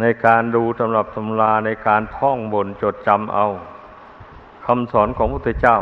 [0.00, 3.46] ในการดูตำรับตำราในการท่องบนจดจำเอา
[4.64, 5.76] คำสอนของพระพุทธเจ้า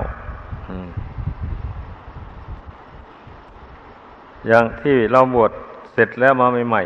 [4.46, 5.52] อย่างที่เราบวช
[5.92, 6.82] เสร็จแล้วมาใหม่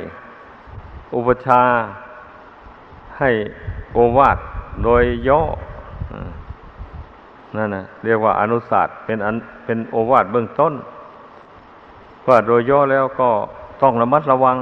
[0.57, 1.63] ๆ อุปชา
[3.19, 3.31] ให้
[3.93, 4.39] โอวาท
[4.85, 5.43] โดยย่อ
[7.57, 10.73] นั่นนะเรียกว่าอนุศาสตร์เป็นอันเป็นโอวาทเบื้องต้น
[12.29, 13.31] ว่าโดยย่อแล้วก็
[13.83, 14.57] ต้องระมัดระวัง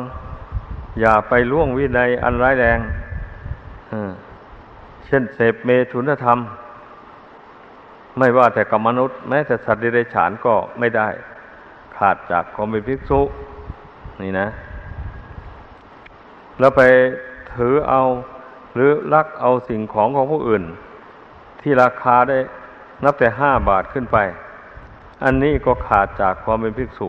[1.00, 2.78] อย่าไปล่วงวินัยอันร้ายแรง
[5.06, 6.38] เช่นเสพเมถุนธรรม
[8.18, 11.08] ไม่ว่าแต่กับมนุษย์ แม้แต่สัตว์ดิเรกชันก็ไม่ได้
[11.96, 13.20] ขาดจากความเป็นภิกษุ
[14.22, 14.48] นี่นะ
[16.58, 16.82] แล้วไป
[17.54, 18.02] ถือเอา
[18.74, 20.64] หรือลักเอาสิ่งของของผู้อื่น
[21.60, 22.38] ที่ราคาได้
[23.04, 24.18] นับแต่ห้าบาทขึ้นไป
[25.24, 27.08] อันนี้ก็ขาดจากความเป็นภิกษุ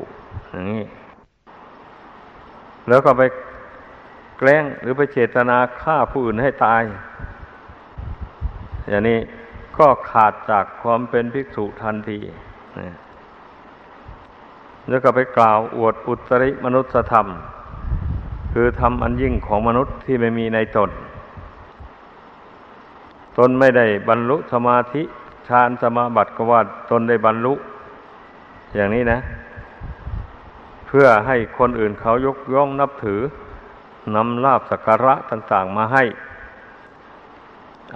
[0.58, 0.84] อย่างนี้
[2.88, 3.24] แล้วก็ไป
[4.38, 6.84] แกล้งหรือไปเจตนาฆ่าผู้อื่นให้ตาย
[8.90, 9.20] อย่างนี้
[9.78, 12.20] ก็ขาดจากความเป็นภิกษุทันที
[14.90, 17.28] แล้วก็ไปกล่าวอวดอุตริมนุสธรรม
[18.54, 20.90] คือทำอันยิ่งของมนุษย์ที่ไม่มีในตน
[23.38, 25.04] ตนไม่ได้บรรลุสมาธิ
[25.48, 27.54] ฌานสมาบัติก็ว่าตนได้บรรลุ
[28.76, 29.20] อย่างนี้นะ
[31.00, 33.22] พื่อให้คนอื่นเขายกย่องนับถือ
[34.16, 36.04] นำลาบสักการะต่าง ๆ มาให้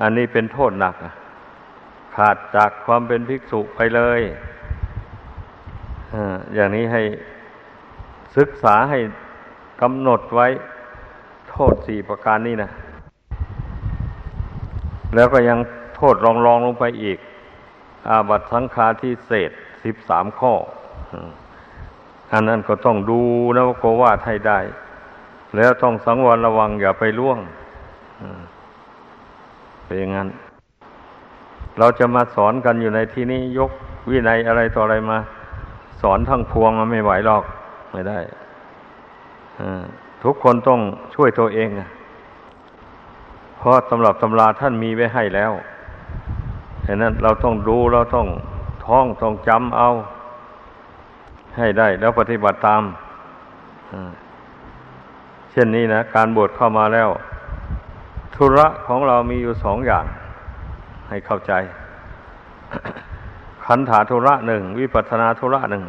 [0.01, 0.95] อันนี้เป็นโทษหนัก
[2.15, 4.21] ขาดจากความเป็นภิกษุไปเลย
[6.53, 7.01] อย่างนี้ให้
[8.37, 8.99] ศึกษาให้
[9.81, 10.47] กำหนดไว้
[11.49, 12.69] โทษสี่ประการนี้นะ
[15.15, 15.59] แล้วก็ยัง
[15.95, 17.17] โทษรองรองลงไปอีก
[18.07, 19.51] อาบัตสังฆาที่เศษ
[19.83, 20.53] สิบสามข้อ
[22.33, 23.21] อันนั้นก็ต้องดู
[23.55, 24.59] นะว่าโกวาทให้ได้
[25.55, 27.39] แล้วต้องสังวรระวังอย่าไปล่วง
[29.85, 30.29] เป็นอย่างนั้น
[31.79, 33.71] เราจะมาสอนกันอยู่ในที่นี้ยก
[34.09, 35.17] วินัยอะไรต่ออะไรมา
[36.01, 37.43] สอนทั้งพวงมันไม่ไหวหรอก
[37.91, 38.19] ไม่ได้
[40.23, 40.79] ทุกคนต้อง
[41.15, 41.69] ช่วยตัวเอง
[43.57, 45.51] เพราะตำรับตำราท่านมีไว้ให้แล้ว
[46.85, 48.27] ฉะนั้นเราต้องดูเราต้อง
[48.85, 49.89] ท่องต้องจำเอา
[51.57, 52.83] ให้ได้ แล้วปฏิบัติตาม
[55.51, 57.09] เช่นนี้นะการบวชเข้ามาแล้ว
[58.35, 60.05] ธุระของเรามีอยู่สองอย่าง
[61.09, 61.53] ให้เข้าใจ
[63.65, 65.83] ขันธาธุระหนึ่งวิปัสนาธุระหนึ่ง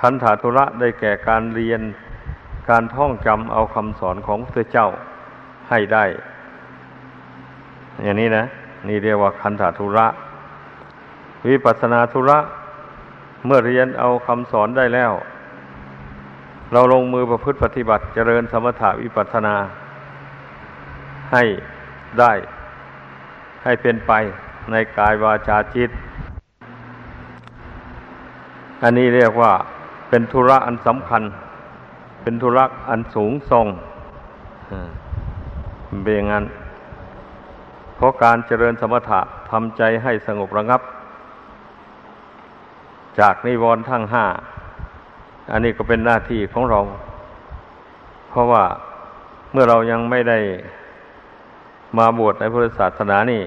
[0.00, 1.80] ขันธาธุระได้แก่การเรียน
[2.68, 4.88] การท่องจำเอาคำสอนของพระเจ้า
[5.68, 6.04] ให้ได้
[8.02, 8.44] อย่างนี้นะ
[8.88, 10.06] นี่เรียกว่าคันธทุระ
[11.48, 12.38] วิปัสนาธุระ
[13.46, 15.12] เมื่อเรียนเอาคำสอนได้แล้ว
[16.72, 19.56] เราลงมือประพฤติปฏิบัติเจริญสมถะวิปัสนา
[21.32, 21.44] ให้
[22.18, 22.32] ได้
[23.64, 24.12] ให้เป็นไป
[24.70, 25.90] ในกายวาจาจิต
[28.82, 29.52] อันนี้เรียกว่า
[30.08, 31.22] เป็นธุระอันสำคัญ
[32.22, 33.66] เป็นธุระอันสูงส่ง
[36.02, 36.44] เป็นอย่างนั้น
[37.96, 39.20] เพราะการเจริญสมถะ
[39.50, 40.80] ทำใจให้สงบระงับ
[43.18, 44.26] จากนิวรณ์ทั้งห้า
[45.52, 46.80] อันนี้ก็เป็นหน้าที่ของเรา
[48.28, 48.64] เพราะว่า
[49.52, 50.38] เมื่อเรายังไม่ได้
[51.98, 53.42] มาบวชในพุทธศาสนานี่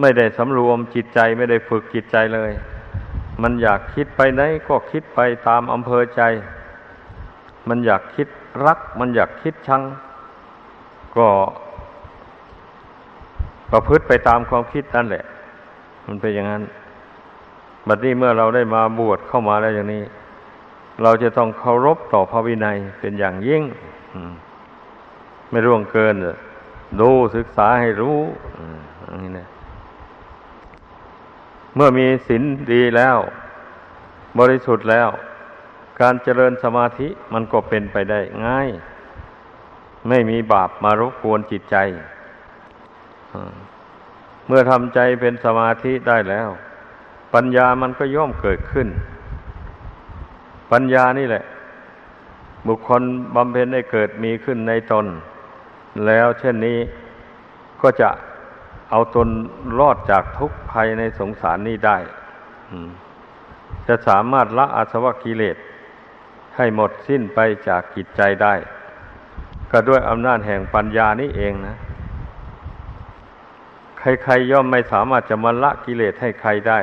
[0.00, 2.50] ไม่ได้สำรวมจิตใจไม่ได้ฝึกจิตใจเลย
[3.42, 6.22] มันอยากคิดไปไหนก็คิดไปตามอำเภอใจ
[7.68, 8.28] มันอยากคิด
[8.66, 9.82] รัก มันอยากคิดชัง
[11.16, 11.28] ก็
[13.70, 15.24] ประพฤติไปตามความคิดนั่นแหละ
[16.06, 16.62] มันเป็นอย่างนั้น
[17.88, 20.02] บัดนี้เมื่อเราได้มาบวชเข้ามาแล้วอย่างนี้
[21.02, 23.62] เราจะต้องเคารพต่อพระวินัยเป็นอย่างยิ่ง
[25.50, 26.14] ไม่ร่วงเกิน
[27.00, 28.18] ดูศึกษาให้รู้
[29.06, 29.48] อนี้นะ
[31.74, 33.16] เมื่อมีศีลดีแล้ว
[34.38, 35.08] บริสุทธิ์แล้ว
[36.00, 38.68] การเจริญสมาธิมันก็เป็นไปได้ง่าย
[40.08, 41.76] ไม่มีบาปมารบกวนจิตใจ
[44.46, 46.48] เมื่อทำใจเป็นสมาธิได้แล้ว
[47.34, 48.88] ปัญญามันก็ย่อมเกิดขึ้น
[50.72, 51.44] ปัญญานี่แหละ
[52.68, 53.02] บุคคล
[53.34, 55.06] บำเพ็ญได้เกิดมีขึ้นในตน
[56.06, 56.78] แล้วเช่นนี้
[57.82, 58.08] ก็จะ
[58.90, 59.28] เอาตน
[59.78, 61.98] รอดจากทุกข์ภัยในสงสารนี้ได้
[63.88, 65.56] จะสามารถละอาสวะกิเลส
[66.56, 68.54] ให้หมดสิ้นไปจากกิจใจได้
[69.70, 71.76] ก็ด้วยอำนาจแห่งปัญญานี้เองนะ
[73.98, 76.80] ใครๆย่อมไม่สามารถจะมาละกิเลสให้ใครได้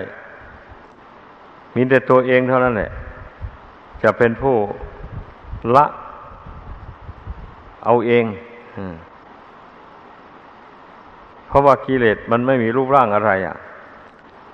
[1.76, 2.92] มีแต่ตัวเองเท่านั้นแหละ
[4.04, 4.56] จะเป็นผู้
[5.76, 5.86] ละ
[7.86, 8.26] เอาเอง
[11.48, 13.56] เพราะว่ากิเลสมันไม่มีรูปร่างอะไรอะ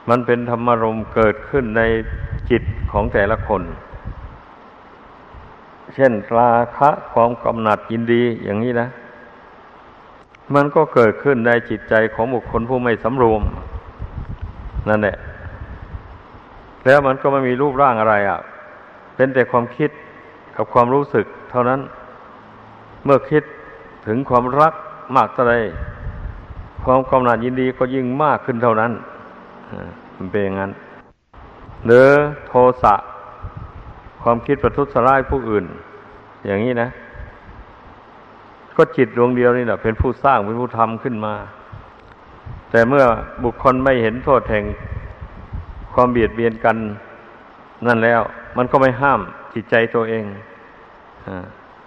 [0.09, 1.81] มันเป็นธรรมรมเกิดขึ้นใน
[2.49, 3.61] จิตของแต่ละคน
[5.95, 8.87] เช่นราคะความกำหนัดยินดีอย่างนี้นะ
[10.55, 13.41] มันก็เกิดขึ้นในจิตใจของบุคคลผู้ไม่สำรวม
[14.89, 15.17] นั่นแหละ
[16.85, 18.39] แล้วมันก็ไม่มีรูปร่างอะไรอะ
[19.15, 19.89] เป็นแต่ความคิด
[20.55, 21.79] กับความรู้สึก เท่านั้น
[23.03, 23.43] เมื่อคิด
[24.07, 24.73] ถึงความรัก
[25.15, 25.55] มากเท่าไร
[26.85, 28.91] ความกำหนัดยินดีก็ยิ่งมากขึ้นเท่านั้น
[30.17, 30.71] มันเป็นอย่างนั้น
[31.85, 32.07] หรือ
[32.47, 32.93] โทสะ
[34.23, 35.65] ความคิดประทุษร้ายผู้อื่น
[36.45, 36.89] อย่างนี้นะ
[38.77, 41.33] ก็จิตดวงเดียวนี่แหละเป็นผู้สร้างเป็นผู้ทำขึ้นมา
[42.71, 43.03] แต่เมื่อ
[43.43, 44.65] บุคคลไม่เห็นโทษแห่ง
[45.95, 46.77] ความเบียดเบียนกัน
[47.87, 48.21] นั่นแล้ว
[48.57, 49.19] มันก็ไม่ห้าม
[49.53, 50.25] จิตใจตัวเอง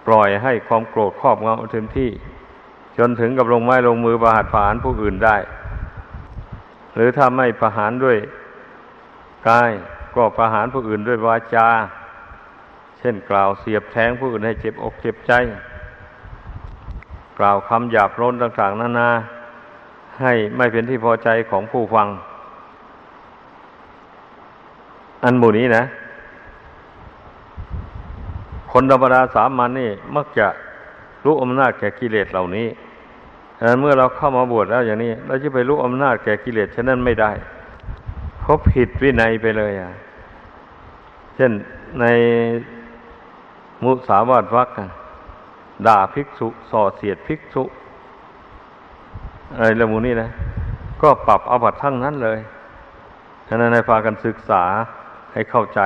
[0.07, 2.11] ปล่อยให้ความโกรธครอบงำเต็มที่
[2.99, 5.37] จนถึงกับลงไม้ลงมือประหารประหารผู้อื่นได้
[6.95, 8.19] หรือถ้าไม่ประหารด้วย
[9.49, 9.71] กาย
[10.17, 11.69] ก็ประหารผู้อื่นด้วยวาจา
[12.99, 15.33] เช่นกล่าวเสียบแทงผู้อื่นให้เจ็บอกเจ็บใจ
[17.39, 19.11] กล่าวคำหยาบโล้นต่าง ๆ นานา
[20.21, 22.09] ให้ไม่เป็นที่พอใจของผู้ฟัง
[25.25, 25.85] อันหมู่นี้นะ
[28.73, 30.47] คนธรรมดาสามัญนนี่มักจะ
[31.25, 32.69] รู้อำนาจแก่กิเลสเหล่านี้
[33.81, 37.31] เมื่อเราเข้ามาบวชแล้วอย่างนี้ เราจะไปรู้อำนาจแก่กิเลสฉะนั้นไม่ได้
[38.41, 39.93] เขาผิดวินัยไปเลยอะ
[41.35, 41.53] เช่น
[42.01, 42.05] ใน
[43.85, 44.69] มุสาวาทวัก
[45.87, 47.63] ด่าภิกษุส่อเสียดภิกษุ
[49.55, 50.29] อะไรเรามูนี้นะ
[51.03, 52.39] ก็ปรับอาบัตทั้งนั้นเลย
[53.49, 54.63] ฉะนั้นให้พากันศึกษา
[55.33, 55.81] ให้เข้าใจ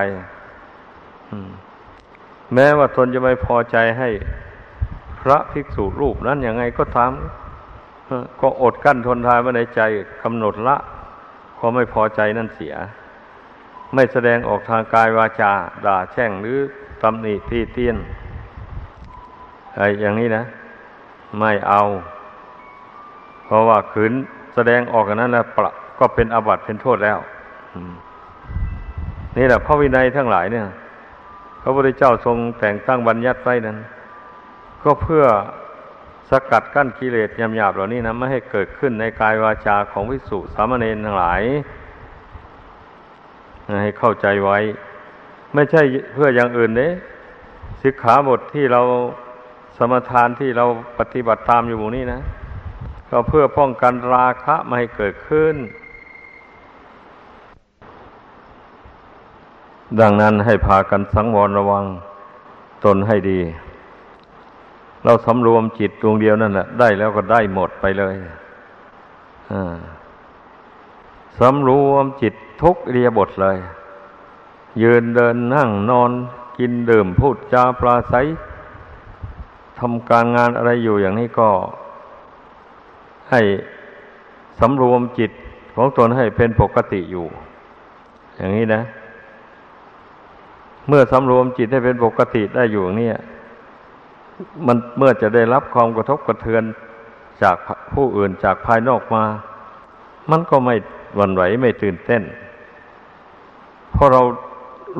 [2.54, 4.08] แม้ว่าตนจะไม่พอใจให้
[5.20, 7.12] พระภิกษุรูปนั้นยังไงก็ตาม
[8.40, 9.80] ก็อดกั้นทนทานไว้ในใจ
[10.22, 10.76] กำหนดละ
[11.58, 12.74] ความไม่พอใจนั่นเสีย
[13.94, 15.52] ไม่แสดงออกทางกายวาจา
[15.86, 16.58] ด่าแช่งหรือ
[17.02, 17.96] ตำหนิที่เตียน
[19.72, 20.44] อะไรอย่างนี้นะ
[21.38, 21.82] ไม่เอา
[23.44, 24.12] เพราะว่าขืน
[24.54, 27.18] แสดงออกกันนั้นแล้วประก็เป็นอาบัติเป็นโทษแล้ว
[29.36, 30.66] นี่แหละพระวินัยทั้งหลายเนี่ย
[31.62, 33.78] พระพุทธเจ้าทรงแต่งตั้งบัญญัติไว้นั้น
[34.82, 35.24] ก็เพื่อ
[36.30, 41.42] สกัดกั้นกิเลสยำๆเหล่านี้นะไม่ให้เกิดขึ้นในกายวาจาของวิสุสามเณรทั้งหลาย
[43.82, 44.58] ให้เข้าใจไว้
[45.54, 46.88] ไม่ใช่เพื่ออย่างอื่นเด้
[47.82, 48.82] สิกขาบทที่เรา
[49.76, 50.66] สมทานที่เรา
[50.98, 52.20] ปฏิบัติตามอยู่หมู่นี้นะ
[53.10, 55.54] ก็เพื่อป้องกันราคะไม่ให้เกิดขึ้น
[60.00, 61.84] ดังนั้นให้พากันสังวรระวัง
[62.84, 63.40] ตนให้ดี
[65.04, 68.14] เราสำรวมจิตดวงเดียวนั่นแหละได้แล้วก็ได้หมดไปเลย
[71.38, 73.58] สำรวมจิตทุกเรียบทเลย
[74.82, 76.10] ยืนเดินนั่งนอน
[76.58, 78.14] กินดื่มพูดจาปลาใส
[79.78, 81.48] ทำการงานอะไรอยู่อย่างนี้ก็
[83.30, 83.40] ให้
[84.58, 85.30] สำรวมจิต
[85.74, 87.26] ของตนให้เป็นปกติอยู่
[88.36, 88.82] อย่างนี้นะ
[90.88, 93.10] เมื่อสำรวมจิตให้เป็นปกติได้อยู่อย่างนี้
[94.66, 96.64] มันเมื่อจะได้รับความกระทบกระเทือน
[97.42, 97.56] จาก
[97.94, 99.24] ผู้อื่นจากภายนอกมา
[100.30, 100.74] มันก็ไม่
[101.16, 102.22] หวั่นไหวไม่ตื่นเต้น
[103.92, 104.22] เพราะเรา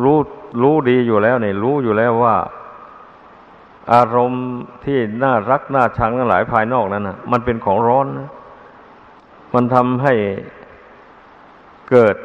[0.05, 0.19] รู้
[0.63, 2.37] รู้ดีอยู่แล้วเนี่ยรู้อยู่แล้วว่า
[3.95, 4.47] อารมณ์
[4.85, 8.31] ที่น่ารักน่าชังทั้งหลายภายนอกนั้นนะมันเป็นของร้อนนะ
[9.55, 10.15] มันทำให้
[11.91, 12.17] เกิด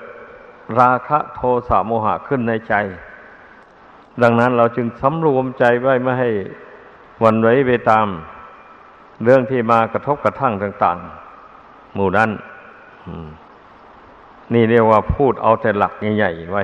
[0.79, 2.73] ราคะโทสะโมหะขึ้นในใจ
[4.23, 6.29] ดังนั้นเราจึงสำรวมใจไว้ไม่ให้
[7.23, 8.07] วันไหวไปตาม
[9.23, 10.97] เรื่องที่มากระทบกระทั่งต่าง
[11.45, 12.29] ๆ หมู่นั้น
[14.53, 16.63] นี่เรียกว่าพูดเอาแต่หลักใหญ่ๆไว้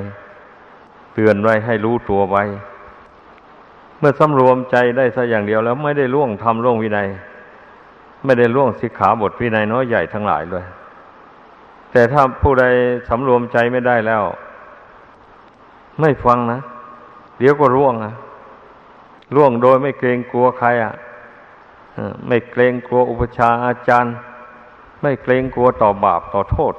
[1.14, 2.44] เตือนไว้ให้รู้ตัวไว้
[4.00, 7.08] เมื่อสำรวมใจได้สัอย่างเดียวแล้วไม่ได้ล่วงทำล่วงวินัย
[8.26, 10.66] ไม่ได้ล่วงสิกขาบทวินัยน้อยใหญ่ทั้งหลายเลย
[11.92, 12.66] แต่ถ้าผู้ใด
[13.10, 14.24] สำรวมใจไม่ได้แล้ว
[16.00, 16.60] ไม่ฟังนะ
[17.40, 18.14] เดี๋ยวก็ร่วงนะ
[19.36, 20.94] ร่วงโดยไม่เกรงกลัวใครอะ
[22.28, 24.16] ไม่เกรงกลัวอุปชาอาจารย์
[25.02, 26.74] ไม่เกรงกลัวต่อบาปต่อโทษ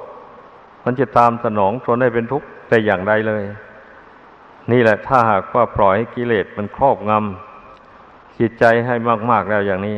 [0.85, 3.43] มันจะตามสนองตนได้เป็นทุกข์แต่อย่างใดเลย
[4.71, 8.95] นี่แหละถ้าหากว่าปล่อยให้กิเลสมันครอบงำจิตใจให้
[9.31, 9.95] มาก ๆแล้วอย่างนี้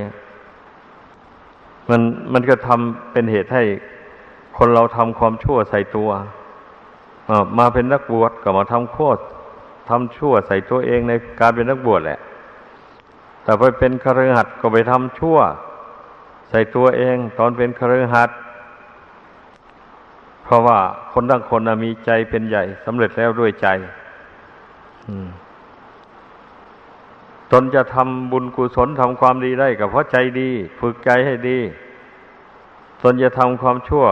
[1.90, 2.02] มัน
[2.34, 3.64] มันก็ทำเป็นเหตุให้
[4.58, 6.10] คนเราทำความชั่วใส่ตัว
[7.58, 9.22] มาเป็นนักบวชก็มาทำโคตร
[9.90, 12.20] ทำชั่วใส่ตัวเองในการเป็นนักบวชแหละ
[13.44, 15.38] แต่ไปเป็นคฤหัสถ์ก็ไปทำชั่ว
[16.50, 18.38] ใส่ตัวเองตอนเป็นคฤหัสถ์
[20.44, 20.78] เพราะว่า
[21.14, 23.68] คนทั้งคนมีใจเป็นใหญ่สำเร็จแล้วด้วยใจ
[27.52, 31.60] ตนจะทำบุญกุศลทำความดีได้ก็เพราะใจดี ฝึกใจให้ดี
[33.02, 34.06] ตนจะทำความชั่ว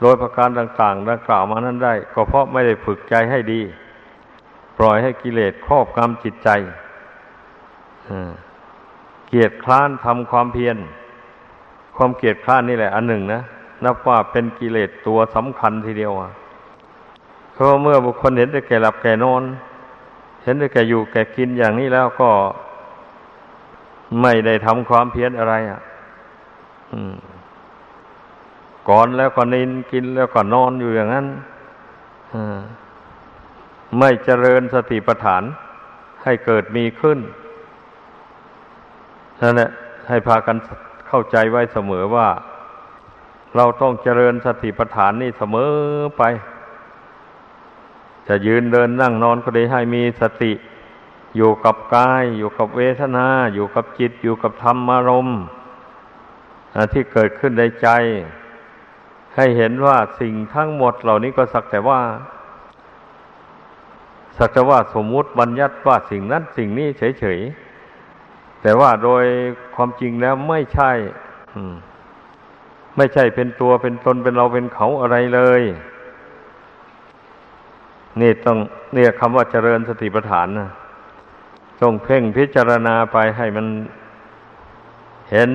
[0.00, 3.60] โดยประการต่างๆดังกล่าวมานั้นได้ ก็เพราะไม่ได้ฝึกใจให้ดี
[4.78, 6.48] ปล่อยให้กิเลสครอบงำจิตใจ
[9.28, 10.76] เกียรติคร้านทำความเพียร
[11.96, 13.40] ความเกียรติคร้านนี่แหละ อันหนึ่งนะ
[13.84, 16.30] นับว่าเป็นกิเลสตัวสำคัญทีเดียวอะ
[17.52, 19.42] เพราะเมื่อบุคคลเห็นแต่แก่หลับแก่นอน
[20.42, 22.30] เห็นได้แก่อยู่แก่กินอย่างนี้แล้วก็
[24.20, 25.80] ไม่ได้ทำความเพียรอะไรอะ
[28.88, 31.26] ก่อนแล้วก็นินกินแล้วก็นอนอยู่อย่างนั้น
[33.98, 35.42] ไม่เจริญสติปัฏฐาน
[36.22, 37.18] ให้เกิดมีขึ้น
[39.40, 39.70] นั่นแหละ
[40.08, 40.56] ให้พากัน
[41.08, 42.28] เข้าใจไว้เสมอว่า
[43.56, 45.70] เราต้องเจริญสติปัฏฐานนี่เสมอ
[46.18, 46.22] ไป
[48.28, 50.52] จะยืนเดินนั่งนอนก็ได้ให้มีสติ
[51.36, 55.40] อยู่กับกาย อยู่กับเวทนา อยู่กับจิต อยู่กับธรรมารมณ์
[56.92, 57.88] ที่เกิดขึ้นในใจ
[59.36, 62.00] ให้เห็นว่าสิ่งทั้งหมดเหล่านี้ก็สักแต่ว่า
[64.38, 69.24] สักว่าสมมุติบัญญัติว่าสิ่งนั้นสิ่งนี้เฉยๆ แต่ว่าโดย
[69.74, 70.90] ความจริงแล้วไม่ใช่
[72.96, 75.62] ไม่ใช่เป็นตัวเป็นตนเป็นเราเป็นเขาอะไรเลย
[78.20, 78.58] นี่ต้อง
[78.94, 80.70] เนี่ยคำว่าเจริญสติปัฏฐานนะ
[81.80, 83.66] ต้องเพ่งพิจารณาไปให้มัน
[85.30, 85.50] เห็น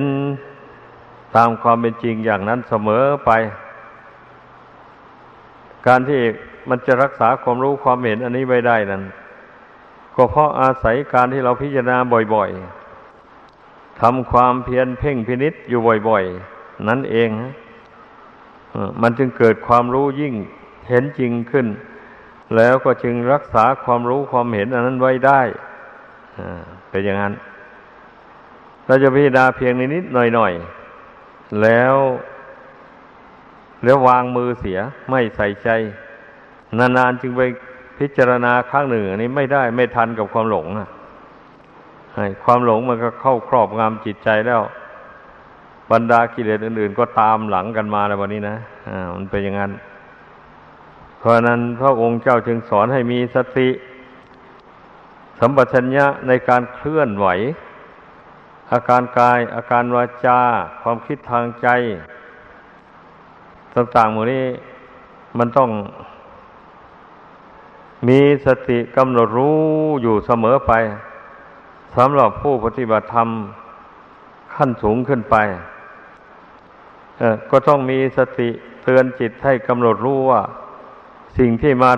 [1.36, 3.30] ตามความเป็นจริงอย่างนั้นเสมอไป
[5.86, 6.20] การที่
[6.68, 9.02] มันจะรักษาความรู้ความเห็นอันนี้ไว้ได้นั้น
[10.16, 11.96] ก็เพราะอาศัยการที่เราพิจารณา
[12.34, 17.30] บ่อยๆทำความเพียรเพ่งพินิษอยู่บ่อยๆ นั่นเอง
[19.02, 20.34] มันจึงเกิดความรู้ยิ่ง
[20.88, 21.66] เห็นจริงขึ้น
[22.56, 25.40] แล้วก็จึงรักษาความรู้ความเห็นอันนั้นไว้ได้
[26.90, 27.34] เป็นอย่างนั้น
[28.86, 31.94] เราจะพิจารณาเพียงนิดๆหน่อยๆแล้ว
[33.84, 34.78] แล้ววางมือเสีย
[35.10, 35.68] ไม่ใส่ใจ
[36.78, 37.42] นานๆจึงไป
[37.98, 40.88] พิจารณาครั้งหนึ่งอันนี้ไม่ได้ไม่ทันกับความหลงอะ
[42.44, 44.62] ความหลงมันก็เข้าครอบงำจิตใจแล้ว
[45.92, 48.56] บรรดากิเลสอื่น ๆ ก็ตามหลังกันมาแล้ววันนี้นะ
[48.88, 49.72] อ่ามันเป็นอย่างนั้น
[51.18, 53.68] เพราะนั้นพระองค์เจ้าจึงสอนให้มีสติ
[55.40, 57.26] สสัมปชัญญะในการเคลื่อนไหว
[58.72, 60.40] อาการกาย อาการวาจา
[60.82, 61.68] ความคิดทางใจ
[63.74, 64.44] ต่างๆหมดนี้
[65.38, 65.70] มันต้อง
[68.08, 69.58] มีสติกำหนดรู้
[70.02, 70.72] อยู่เสมอไป
[71.96, 73.28] สำหรับผู้ปฏิบัติธรรม
[74.54, 75.36] ขั้นสูงขึ้นไป
[77.50, 78.48] ก็ต้องมีสติ
[78.82, 80.42] เตือนจิตให้กำหนดรู้ว่า
[81.38, 81.92] สิ่งที่มา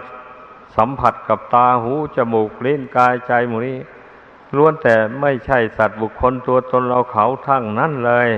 [0.76, 3.78] สัมผัสกับตาหูจมูกลิ้นกายใจหมูนี้
[4.56, 8.28] ล้วนแต่ไม่ใช่สัตว์บุคคลตัวตนเราเขาทั้งนั้นเลย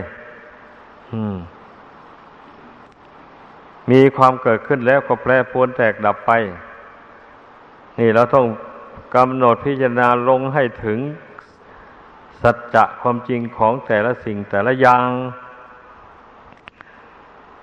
[3.91, 6.33] มีความเกิดขึ้นแล้วก็แปรปรวนแตกดับไป
[7.99, 8.47] นี่เราต้อง
[9.17, 10.99] กำหนดพิจารณาลงให้ถึง
[12.43, 15.09] สัจจะความจริงของแต่ละสิ่งแต่ละอย่าง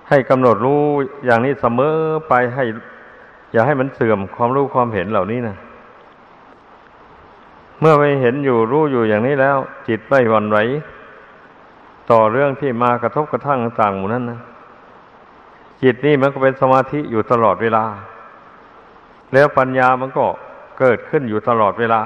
[0.08, 0.82] ให้กำหนดรู้
[1.24, 1.94] อย่างนี้เสมอ
[2.28, 2.64] ไปให้
[3.52, 5.56] อย่าให้มันเสื่อมความรู้ความเห็นเหล่านี้นะ
[7.80, 9.56] เมื่อไปเห็นอยู่รู้อยู่อย่างนี้แล้ว
[9.88, 10.58] จิตไม่หวั่นไหว
[12.10, 14.40] ต่อเรื่องที่มากระทบกระทั่งต่างๆหมู่นั้นนะ
[15.82, 17.84] จิตนี่มันก็เป็นสมาธิอยู่ตลอดเวลา
[19.32, 20.24] แล้วปัญญามันก็
[20.78, 22.02] เกิดขึ้นอยู่ตลอดเวลา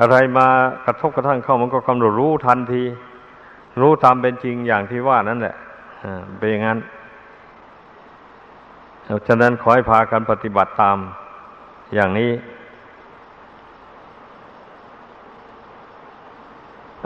[0.00, 0.46] อะไรมา
[0.84, 2.82] กระทบกระทั่งเข้ามันก็กำหนดรู้ทันที
[3.80, 5.56] รู้ตามเป็นจริงอย่างที่ว่านั่นแหละ
[6.38, 6.78] เป็นอย่างนั้น
[9.26, 10.98] ฉะนั้นขอให้พากันปฏิบัติตาม
[11.94, 12.30] อย่างนี้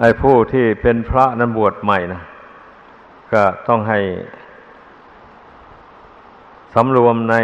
[0.00, 2.22] ไอ้ผู้ที่เป็นพระนั้นบวชใหม่นะ
[3.32, 3.98] ก็ต้องให้
[6.74, 7.36] สำรวมใน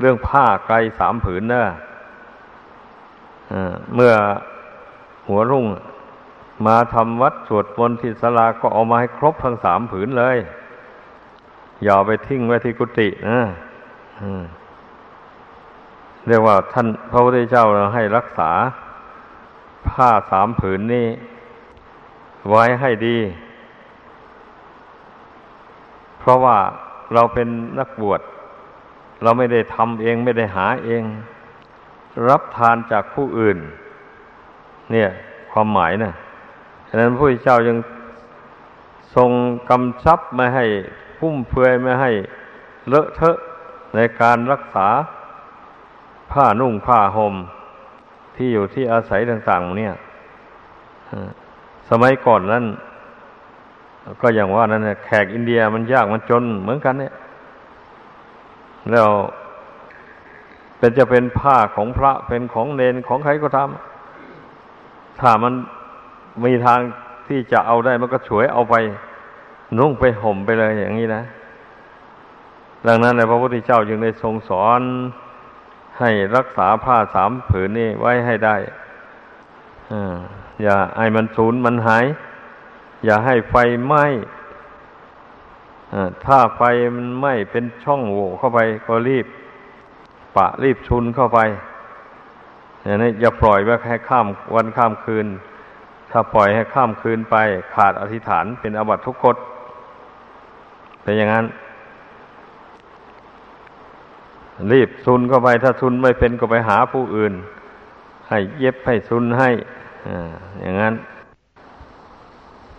[0.00, 1.64] เรื่องผ้าไกลสามผืนนอะ
[3.94, 4.14] เมื่อ
[5.28, 5.66] หัวรุ่ง
[6.66, 10.36] มาทำวัดสวดมนต์ที่ศาลาก็เอามาให้ครบทั้งสามผืนเลย
[11.82, 13.40] อย่าไปทิ้งไว้ที่กุฏินะ
[16.26, 18.50] เรียกว่าท่านพระพุทธเจ้าเราให้รักษา
[19.88, 21.06] ผ้าสามผืนนี้
[22.50, 23.18] ไว้ให้ดี
[26.18, 26.58] เพราะว่า
[27.14, 27.48] เราเป็น
[27.78, 28.20] นักบวช
[29.22, 31.02] เราไม่ได้ทำเองไม่ได้หาเอง
[32.28, 33.58] รับทานจากผู้อื่น
[34.92, 35.08] เนี่ย
[35.52, 36.12] ความหมายนะ
[36.88, 37.78] ฉะนั้นพระเจ้ายัง
[39.14, 39.30] ทรง
[39.70, 40.64] กำชับไม่ให้
[41.18, 42.10] พุ่มเฟือยไม่ให้
[42.88, 43.36] เลอะเทอะ
[43.94, 44.88] ในการรักษา
[46.30, 47.34] ผ้านุ่งผ้าห่ม
[48.36, 49.94] ที่อยู่ที่อาศัยต่างๆเนี่ย
[51.90, 52.64] สมัยก่อนนั้น
[54.20, 57.12] ก็อย่างว่านั้นแขกอินเดียมันยากมันจนเหมือนกันเนี่ย
[58.90, 59.08] แล้ว
[60.78, 65.52] เป็นจะเป็นผ้าของพระเป็นของเนนของใครก็ทำถ้ามัน
[66.44, 66.80] มีทาง
[67.28, 68.74] ที่จะเอาได้มันก็ฉวยเอาไป
[69.78, 71.22] นุ่งไปห่มไปเลยอย่างนี้นะ
[72.86, 74.80] ดังนั้นในพระพุทธเจ้าจึงได้ทรงสอน
[75.98, 78.56] ให้รักษาผ้าสามผืนนี้ไว้ให้ได้
[80.62, 82.04] อย่าไอ้มันสูญมันหาย
[83.04, 83.54] อย่าให้ไฟ
[83.86, 84.04] ไหม้
[86.24, 86.62] ถ้าไฟ
[86.94, 89.26] มันไหม้เป็นช่องโหว่เข้าไป ก็รีบ
[90.36, 91.38] ปะรีบชุนเข้าไป
[92.84, 95.26] อย่างนี้อย่าปล่อยไว้ให้ข้ามวันข้ามคืน
[96.10, 97.36] ถ้าปล่อยให้ข้ามคืนไป
[97.74, 99.36] ขาดอธิษฐานเป็นอบัตทุกกฎ
[101.02, 101.46] เป็นอย่างนั้น
[104.72, 107.32] รีบซุนเข้าไป ถ้าซุนไม่เป็นก็ไปหาผู้อื่น
[108.28, 109.50] ให้เย็บให้ซุนให้
[110.06, 110.08] อ
[110.60, 110.94] อย่างนั้น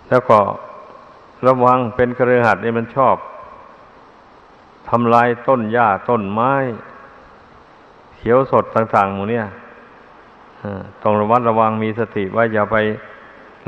[0.09, 0.39] แล้วก็
[1.47, 3.15] ระวังเป็นกระหัดนี่มันชอบ
[4.89, 6.53] ทำลายต้นหญ้าต้นไม้
[8.15, 9.45] เขียวสดต่างๆหมูเนี่ย
[11.01, 12.77] ต้องระวัดระวังมีสติว่าอย่าไป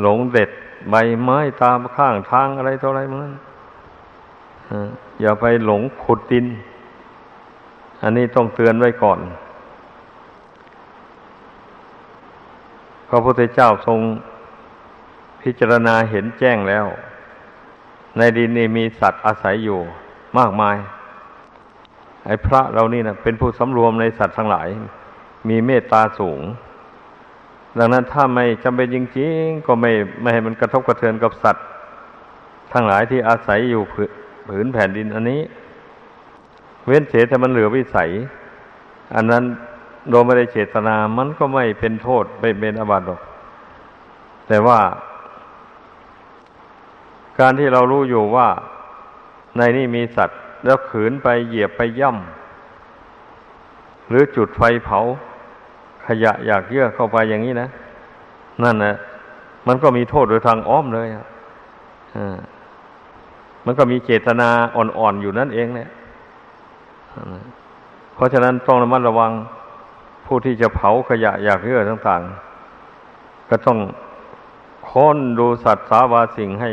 [0.01, 0.49] หลงเด็ด
[0.89, 3.33] ใบไม้ตามข้างทางอะไรตัวอะไรมัน
[5.21, 6.45] อย่าไปหลงขุดดิน
[8.01, 9.19] อันนี้ต้องเตือนไว้ก่อน
[13.09, 13.99] พระพุทธเจ้าทรง
[15.41, 16.85] พิจารณาเห็นแจ้งแล้ว
[18.17, 19.79] ในดินนี้มีสัตว์อาศัยอยู่
[20.37, 20.77] มากมาย
[22.25, 24.67] ไอ้พระเรานี่นะเป็นผู้สำรวมในสัตว์ทั้งหลาย
[25.49, 26.41] มีเมตตาสูง
[27.77, 29.91] ดังนั้นถ้าไม่จำเป็นจริงๆ ก็ไม่
[30.21, 31.65] ไม่ให้มันกระทบกระเทือนกับสัตว์
[32.73, 33.81] ทั้งหลายที่อาศัยอยู่
[34.47, 35.41] ผืนแผ่นดินอันนี้
[36.85, 38.09] เว้นเสียแต่มันเหลือวิสัย
[39.15, 39.43] อันนั้น
[40.09, 43.21] โดยไม่ได้เจตนามันก็ไม่เป็นโทษไม่เป็นอบัติหรอก
[44.47, 44.79] แต่ว่า
[47.39, 48.47] การที่เรารู้อยู่ว่า
[49.57, 54.99] ในนี่มีสัตว์ แล้วขืนไปเหยียบไปย่ำหรือจุดไฟเผา
[56.05, 57.69] ขยะอยากเยื่อเข้าไปอย่างนี้นะ
[58.63, 58.95] นั่นนะ
[59.67, 61.25] มันก็มีโทษโดยทางอ้อมเลยอะ
[63.65, 65.89] มันก็มีเจตนาอ่อนๆอยู่นั่นเองเนี่ย
[68.15, 69.31] เพราะฉะนั้นต้องระมัดระวัง
[70.25, 72.21] ผู้ที่จะเผาขยะอยากเยื่อต่าง
[72.85, 73.77] ๆ ก็ต้อง
[74.89, 76.69] ค้นดูสัตว์สาวาสิ่งให้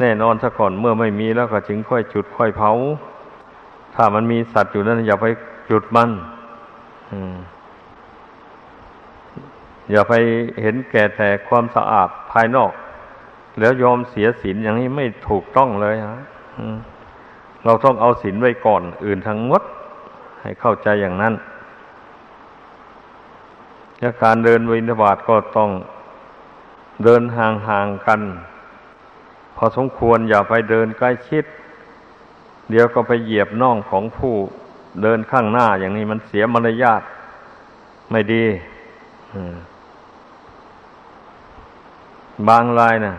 [0.00, 2.72] แน่นอนซะก่อนเมื่อไม่มีแล้วก็จึงค่อยจุดค่อยเผา
[3.94, 5.26] ถ้ามันมีสัตว์อยู่นั้นอย่าไป
[5.70, 6.10] จุดมัน
[9.90, 10.14] อย่าไป
[10.62, 12.72] เห็นแก่แต่ความสะอาดภายนอก
[13.60, 16.20] แล้วยอมเสียศีลอย่างนี้ไม่ถูกต้องเลยฮะ
[17.64, 19.62] เราต้องเอาศีลไว้ก่อนอื่นทั้งหมด
[20.42, 21.34] ให้เข้าใจอย่างนั้น
[24.00, 25.70] และการเดินวินทบาทก็ต้อง
[27.04, 28.20] เดินห่างๆกัน
[29.64, 31.44] อสมควรอย่าไปเดินใกล้ชิด
[32.70, 34.34] เดี๋ยวก็ไปเหยียบน่องของผู้
[35.02, 37.02] เดินข้างหน้าอย่างนี้มันเสียมารยาท
[38.10, 38.44] ไม่ดี
[42.48, 43.14] บางรายนะ่ะ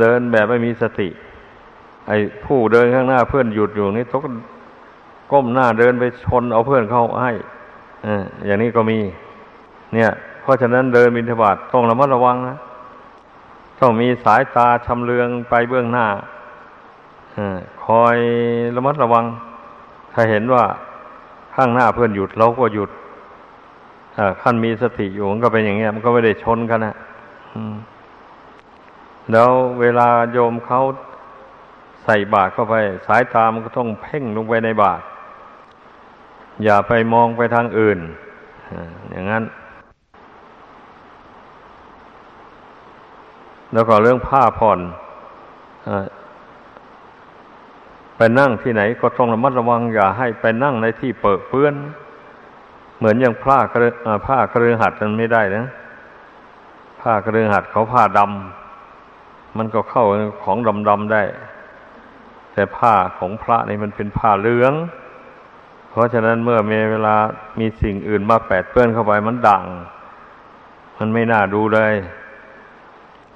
[0.00, 1.08] เดินแบบไม่มีสติ
[2.08, 4.22] ไอ้ผู้เดินข้างหน้าเพื่อนหยุดอยู่นี่ต้อง
[5.32, 7.32] ก้มหน้าเดินไปชนเอาเพื่อนเข้าให้
[8.46, 8.98] อย่างนี้ก็มี
[9.94, 10.10] เนี่ย
[10.42, 12.56] เพราะฉะนั้นเดินบินทบาทต้องระมัดระวังนะ
[13.80, 16.06] ต้องมีสายตาชำเลืองไปเบื้องหน้า
[17.84, 18.16] คอย
[18.76, 19.24] ระมัดระวัง
[20.14, 20.64] ถ้าเห็นว่า
[21.54, 22.90] ข้างหน้าเพื่อนหยุดเราก็หยุด
[24.42, 26.94] ขั้นมีสติอยู่มันก็เป็นอย่างเงี้ย มันก็ไม่ได้ชนกันนะ
[29.32, 29.50] แล้ว
[29.80, 30.80] เวลาโยมเขา
[32.04, 32.74] ใส่บาตรเข้าไป
[33.06, 35.04] สายตามันก็ต้องเพ่งลงไปในบาตร
[36.64, 37.98] อย่าไปมองไปทางอื่น
[39.10, 39.44] อย่างนั้น
[43.72, 44.80] แล้วก็เรื่องผ้าผ่อน
[48.16, 51.74] ไปนั่งที่ไหนก็ต้องระมัดระวังอย่าให้ไปนั่งในที่เปิดเปื้อน
[52.98, 53.88] เหมือนอย่างผ้ากระ
[54.26, 55.64] ผ้ากระเรือหัดมันไม่ได้นะ
[57.00, 60.04] ผ้ากระเรือหัดเขาผ้าดำมันก็เข้า
[60.44, 61.22] ของดำดำได้
[62.52, 64.72] แต่ผ้าของพระนี่มันเป็นผ้าเหลือง
[65.90, 67.16] เพราะฉะนั้นเมื่อมีเวลา
[67.60, 69.64] มีสิ่งอื่นมาแปดเปื้อนเข้าไปมันดัง
[70.98, 71.94] มันไม่น่าดูเลย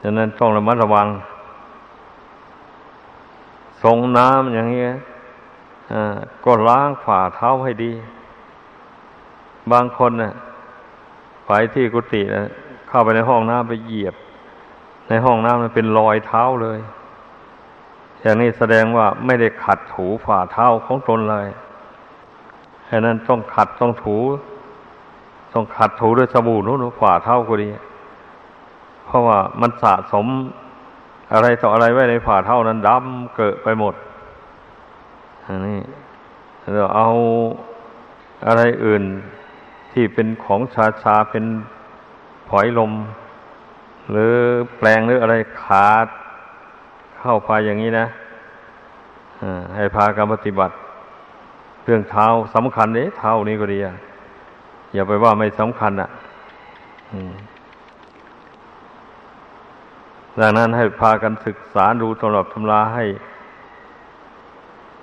[0.07, 1.09] ฉะนั้นต้องระมัดระวัง
[3.83, 4.93] ทรงน้ำอย่างนี้ย
[6.45, 7.93] ก็ล้างฝ่าเท้าให้ดี
[9.73, 10.33] บางคนนะ่ะ
[11.47, 12.49] ไปที่กุฏินะ
[12.89, 14.15] เข้าไปในห้องน้ำไปเหยียบ
[15.09, 16.79] ในห้องน้ำมันเป็นรอยเท้าเลย
[18.21, 21.49] อย่างนี้แสดงว่าไม่ได้ขัดถูฝ่าเท้าของตนเลย
[22.89, 24.17] ฉะนั้นต้องขัดต้องถู
[25.53, 27.69] ต้องขัดถูด้วยสบู่นู้นฝ่าเท้าก็ดี
[29.07, 30.27] เพราะว่ามันสะสม
[31.33, 33.95] อะไรต่ออะไรไว้ในฝ่าเท้านั้นดำเกิดไปหมด
[35.47, 35.81] อันนี้
[36.73, 37.09] เราเอา
[38.47, 39.03] อะไรอื่น
[39.93, 41.45] ที่เป็นของชาชาเป็น
[42.49, 42.93] ผอยลม
[44.11, 44.33] หรือ
[44.79, 46.07] แปลงหรืออะไรขาด
[47.19, 48.07] เข้าไปอย่างนี้นะ
[49.77, 50.75] ให้พาการปฏิบัติ
[51.85, 53.79] เรื่องเท้าสำคัญเลยเท้านี้ก็ดี
[54.95, 56.11] อย่าไปว่าไม่สำคัญอะ
[60.41, 63.05] ดังนั้นให้พากันศึกษาดูตำรับตำราให้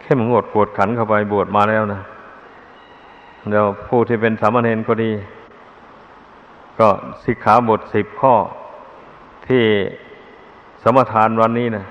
[0.02, 2.02] เข้มงวดกวดขันเข้าไปบวชมาแล้วนะ
[3.50, 5.12] เดี๋ยวผู้ที่เป็นสามเณรก็ดี
[6.80, 6.90] ก็
[7.24, 8.36] สิกขาบทสิบข้อ
[9.48, 9.64] ที่
[10.84, 11.86] สมทานวันนี้นะ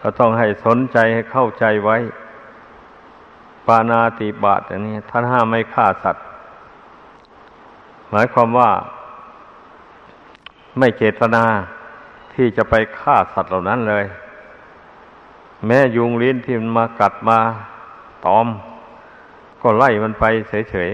[0.00, 1.96] ก็ต้องให้สนใจให้เข้าใจไว้
[3.66, 6.24] ปานาติบาตอันนี้ท่านห้ามไม่ฆ่าสัตว์
[8.10, 8.70] หมายความว่า
[10.78, 11.44] ไม่เจตนา
[12.34, 14.04] ที่จะไปฆ่าสัตว์เหล่านั้นเลย
[15.66, 17.38] แม้ยุงลิ้นที่มันมากัดมา
[18.24, 18.46] ตอม
[19.62, 20.24] ก็ไล่มันไป
[20.70, 20.90] เฉย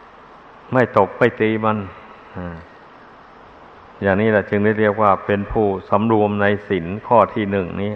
[0.00, 1.78] ๆ ไม่ตกไม่ตีมัน
[4.02, 7.92] อย่างนี้แหละจึงได้เรียกว่าเป็นผู้สำรวมในศีลข้อที่หนึ่งนี้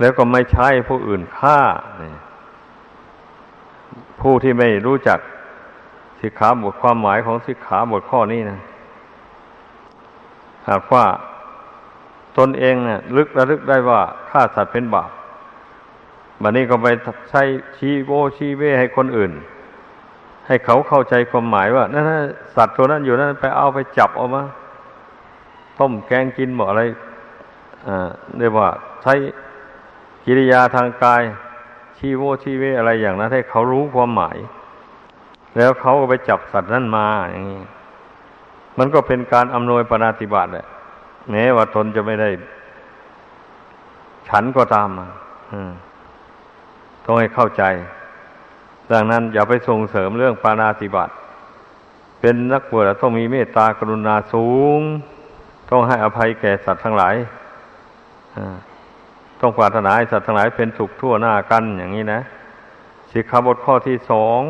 [0.00, 1.58] แล้วก็ไม่ใช้ผู้อื่นฆ่า
[4.20, 5.18] ผู้ที่ไม่รู้จัก
[6.20, 8.60] สิกขาบทความหมายของสิกขาบทข้อนี้นะ
[10.68, 11.04] หากว่า
[12.38, 15.10] ตนเองเนะ่ยลึกระลึกได้ว่าฆ่าสัตว์เป็นบาป
[16.42, 16.86] บัดนี้ก็ไป
[17.30, 17.42] ใช้
[17.76, 19.32] ชี้โวชี้เวให้คนอื่น
[20.46, 22.04] ให้เขาเข้าใจความหมายว่านั่น
[22.56, 24.42] สัตว์ตัวนั้นอยู่นั้นไปเอาไปจับออกมา
[25.78, 26.82] ต้มแกงกินหมดอะไร
[28.38, 28.68] เรียกว่า
[29.02, 29.14] ใช้
[30.24, 31.22] กิริยาทางกาย
[31.98, 34.36] ชี้โวชี้เวอะไรอย่างนั้นให้เขารู้ความหมาย
[35.56, 37.62] แล้วเขาก็ไปจับสัตว์นั้นมาอย่างนี้
[38.78, 40.66] มันก็เป็นการอำนวยปฏิบัติแหละ
[41.30, 42.30] แม้ว่าตนจะไม่ได้
[44.28, 44.88] ฉันก็ตาม
[45.52, 45.72] อืม
[47.04, 47.62] ต้องให้เข้าใจ
[48.92, 51.12] ดังนั้นอย่าไปส่งเสริมเรื่องปานาติบัติ
[52.20, 54.48] เป็นนักบวชต้องมีเมตตากรุณาสู
[54.78, 54.80] ง
[55.70, 57.14] ต้องให้อภัยแก่สัตว์ทั้งหลาย
[59.40, 62.20] ต้องปรารถนาให้สัตว์ทั้งหลายเป็นสุขทั่วหน้ากันอย่างนี้นะ
[63.10, 64.40] สิกขาบทข้อที่สอง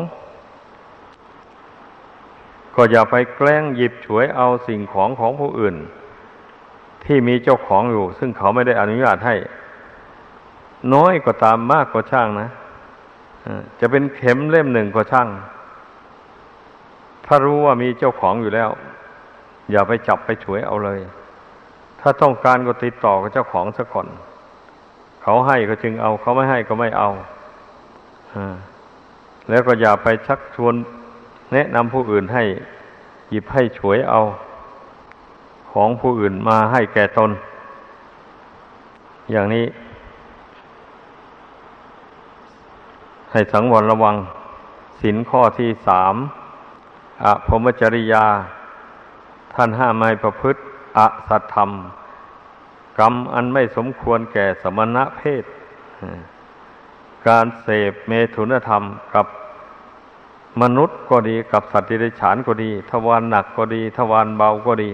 [2.75, 5.75] ก็อย่าไปแกล้งหยิบฉวยเอาสิ่งของของผู้อื่น
[7.05, 9.35] ที่มีเจ้าของอยู่ ซึ่งเขาไม่ได้อนุญาตให้
[10.93, 12.49] น้อยก็ตามมากก็ช่างนะ
[13.79, 15.27] จะเป็นเข็มเล่มหนึ่งก็ช่าง
[17.25, 18.69] ถ้ารู้ว่ามีเจ้าของอยู่แล้ว
[19.71, 20.99] อย่าไปจับไปฉวยเอาเลย
[21.99, 24.07] ถ้าต้องการก็ติดต่อกับเจ้าของซะก่อน
[25.23, 27.09] เขาให้ก็จึงเอา เขาไม่ให้ก็ไม่เอา
[29.49, 30.73] แล้วก็อย่าไปชักชวน
[31.53, 32.43] แนะนำผู้อื่นให้
[33.29, 34.21] หยิบให้ฉวยเอา
[35.71, 37.31] ของผู้อื่นมาให้แก่ตน
[39.31, 39.65] อย่างนี้
[43.31, 44.15] ให้สังวรระวัง
[45.01, 46.15] สินข้อที่สาม
[47.23, 48.25] อภมจริยา
[49.53, 50.59] ท่านห้ามไม่ประพฤติ
[50.97, 51.69] อสัตธรรม
[52.99, 55.43] กรรมอันไม่สมควรแก่สมณะเพศ
[57.27, 58.83] การเสพเมถุนธรรม
[59.15, 59.25] กับ
[60.61, 64.91] มนุษย์ก็ดีกับสัตว์ที่ได้ฉานก็ดี ทวารหนักก็ดี ทวารเบาก็ดี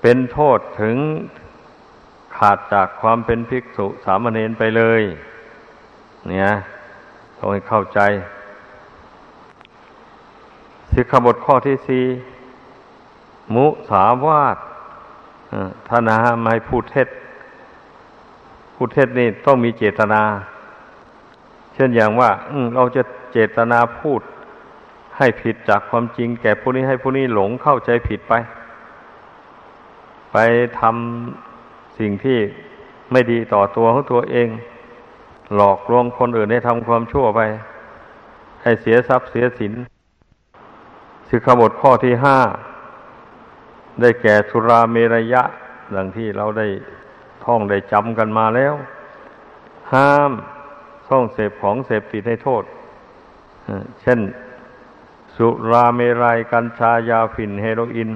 [0.00, 0.96] เป็นโทษถึง
[2.36, 5.02] ขาดจากความเป็นภิกษุสามเณรไปเลย
[6.28, 6.50] เนี่ย
[7.38, 8.00] ต้องให้เข้าใจ
[10.92, 12.04] สิกขาบทข้อที่สี่
[13.54, 14.56] มุสาวาท
[15.88, 17.08] ท่านะฮะไม่พูดเท็จ
[18.74, 20.22] พูดเท็จนี่ต้องมีเจตนา
[21.74, 22.30] เช่นอย่างว่า
[22.74, 24.20] เราจะเจตนาพูด
[25.16, 28.34] ให้ผิดจากความจริง แก่ผู้นี้ให้ผู้นี้หลงเข้าใจผิดไป
[30.32, 30.36] ไป
[30.80, 32.38] ทำสิ่งที่
[33.12, 34.48] ไม่ดีต่อตัวของตัวเอง
[35.54, 37.40] หลอกลวงคนอื่นให้ทำความชั่วไป
[38.62, 39.72] ให้เสียทรัพย์เสียสิน
[41.28, 42.38] สิกขาบทข้อที่ห้า
[44.00, 45.42] ได้แก่สุราเมรยะ
[45.96, 46.66] ดังที่เราได้
[47.44, 48.74] ท่องได้จำกันมาแล้ว
[49.92, 50.32] ห้าม
[51.08, 52.64] ท่องเสพของเสพติดให้โทษ
[54.00, 54.20] เช่น
[55.36, 58.10] สุราเมรัยกัญชายาฝิ่นเฮโรอีน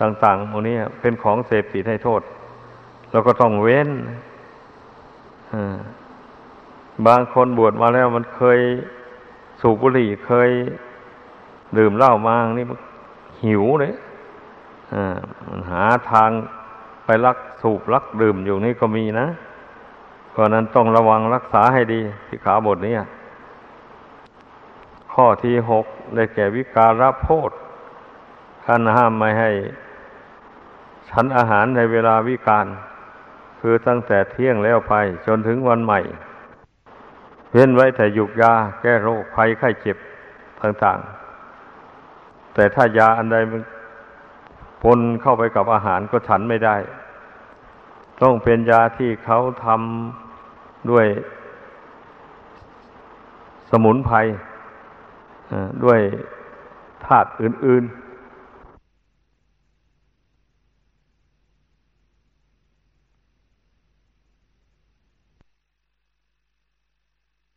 [0.00, 2.22] ต่างๆพวกนี้เป็นของเสพติดให้โทษ
[3.10, 3.90] เราก็ต้องเว้น
[7.06, 8.60] บางคนบวชมาแล้วมันเคย
[9.60, 10.50] สูบบุหรี่เคย
[11.78, 12.78] ดื่มเหล้ามานี่มัน
[13.44, 13.94] หิวเลย
[15.48, 16.30] มันหาทาง
[17.04, 19.26] ไปลักสูบลักดื่มอยู่นี่ก็มีนะ
[20.30, 22.94] เพราะนั้นต้องระวังรักษาให้ดีที่ขาบทนี้
[25.12, 27.50] ข้อที่หกได้แก่วิการะโพธ
[28.64, 29.50] ท่านห้ามไม่ให้
[31.16, 32.66] ฉันอาหารในเวลาวิการ
[33.60, 34.94] คือตั้งแต่เที่ยงแล้วไป
[35.26, 36.00] จนถึงวันใหม่
[37.52, 38.52] เว้นไว้แต่หยุกยา
[38.82, 39.96] แก้โรคภัยไข้เจ็บ
[40.62, 43.62] ต่างๆ แต่ถ้ายาอันใดมัน
[44.82, 46.76] ปนเข้าไปกับอาหารก็ฉันไม่ได้
[48.22, 51.06] ต้องเป็นยาที่เขาทำด้วย
[53.70, 54.16] สมุนไพร
[55.84, 56.00] ด้วย
[57.04, 58.03] ธาตุอื่นๆ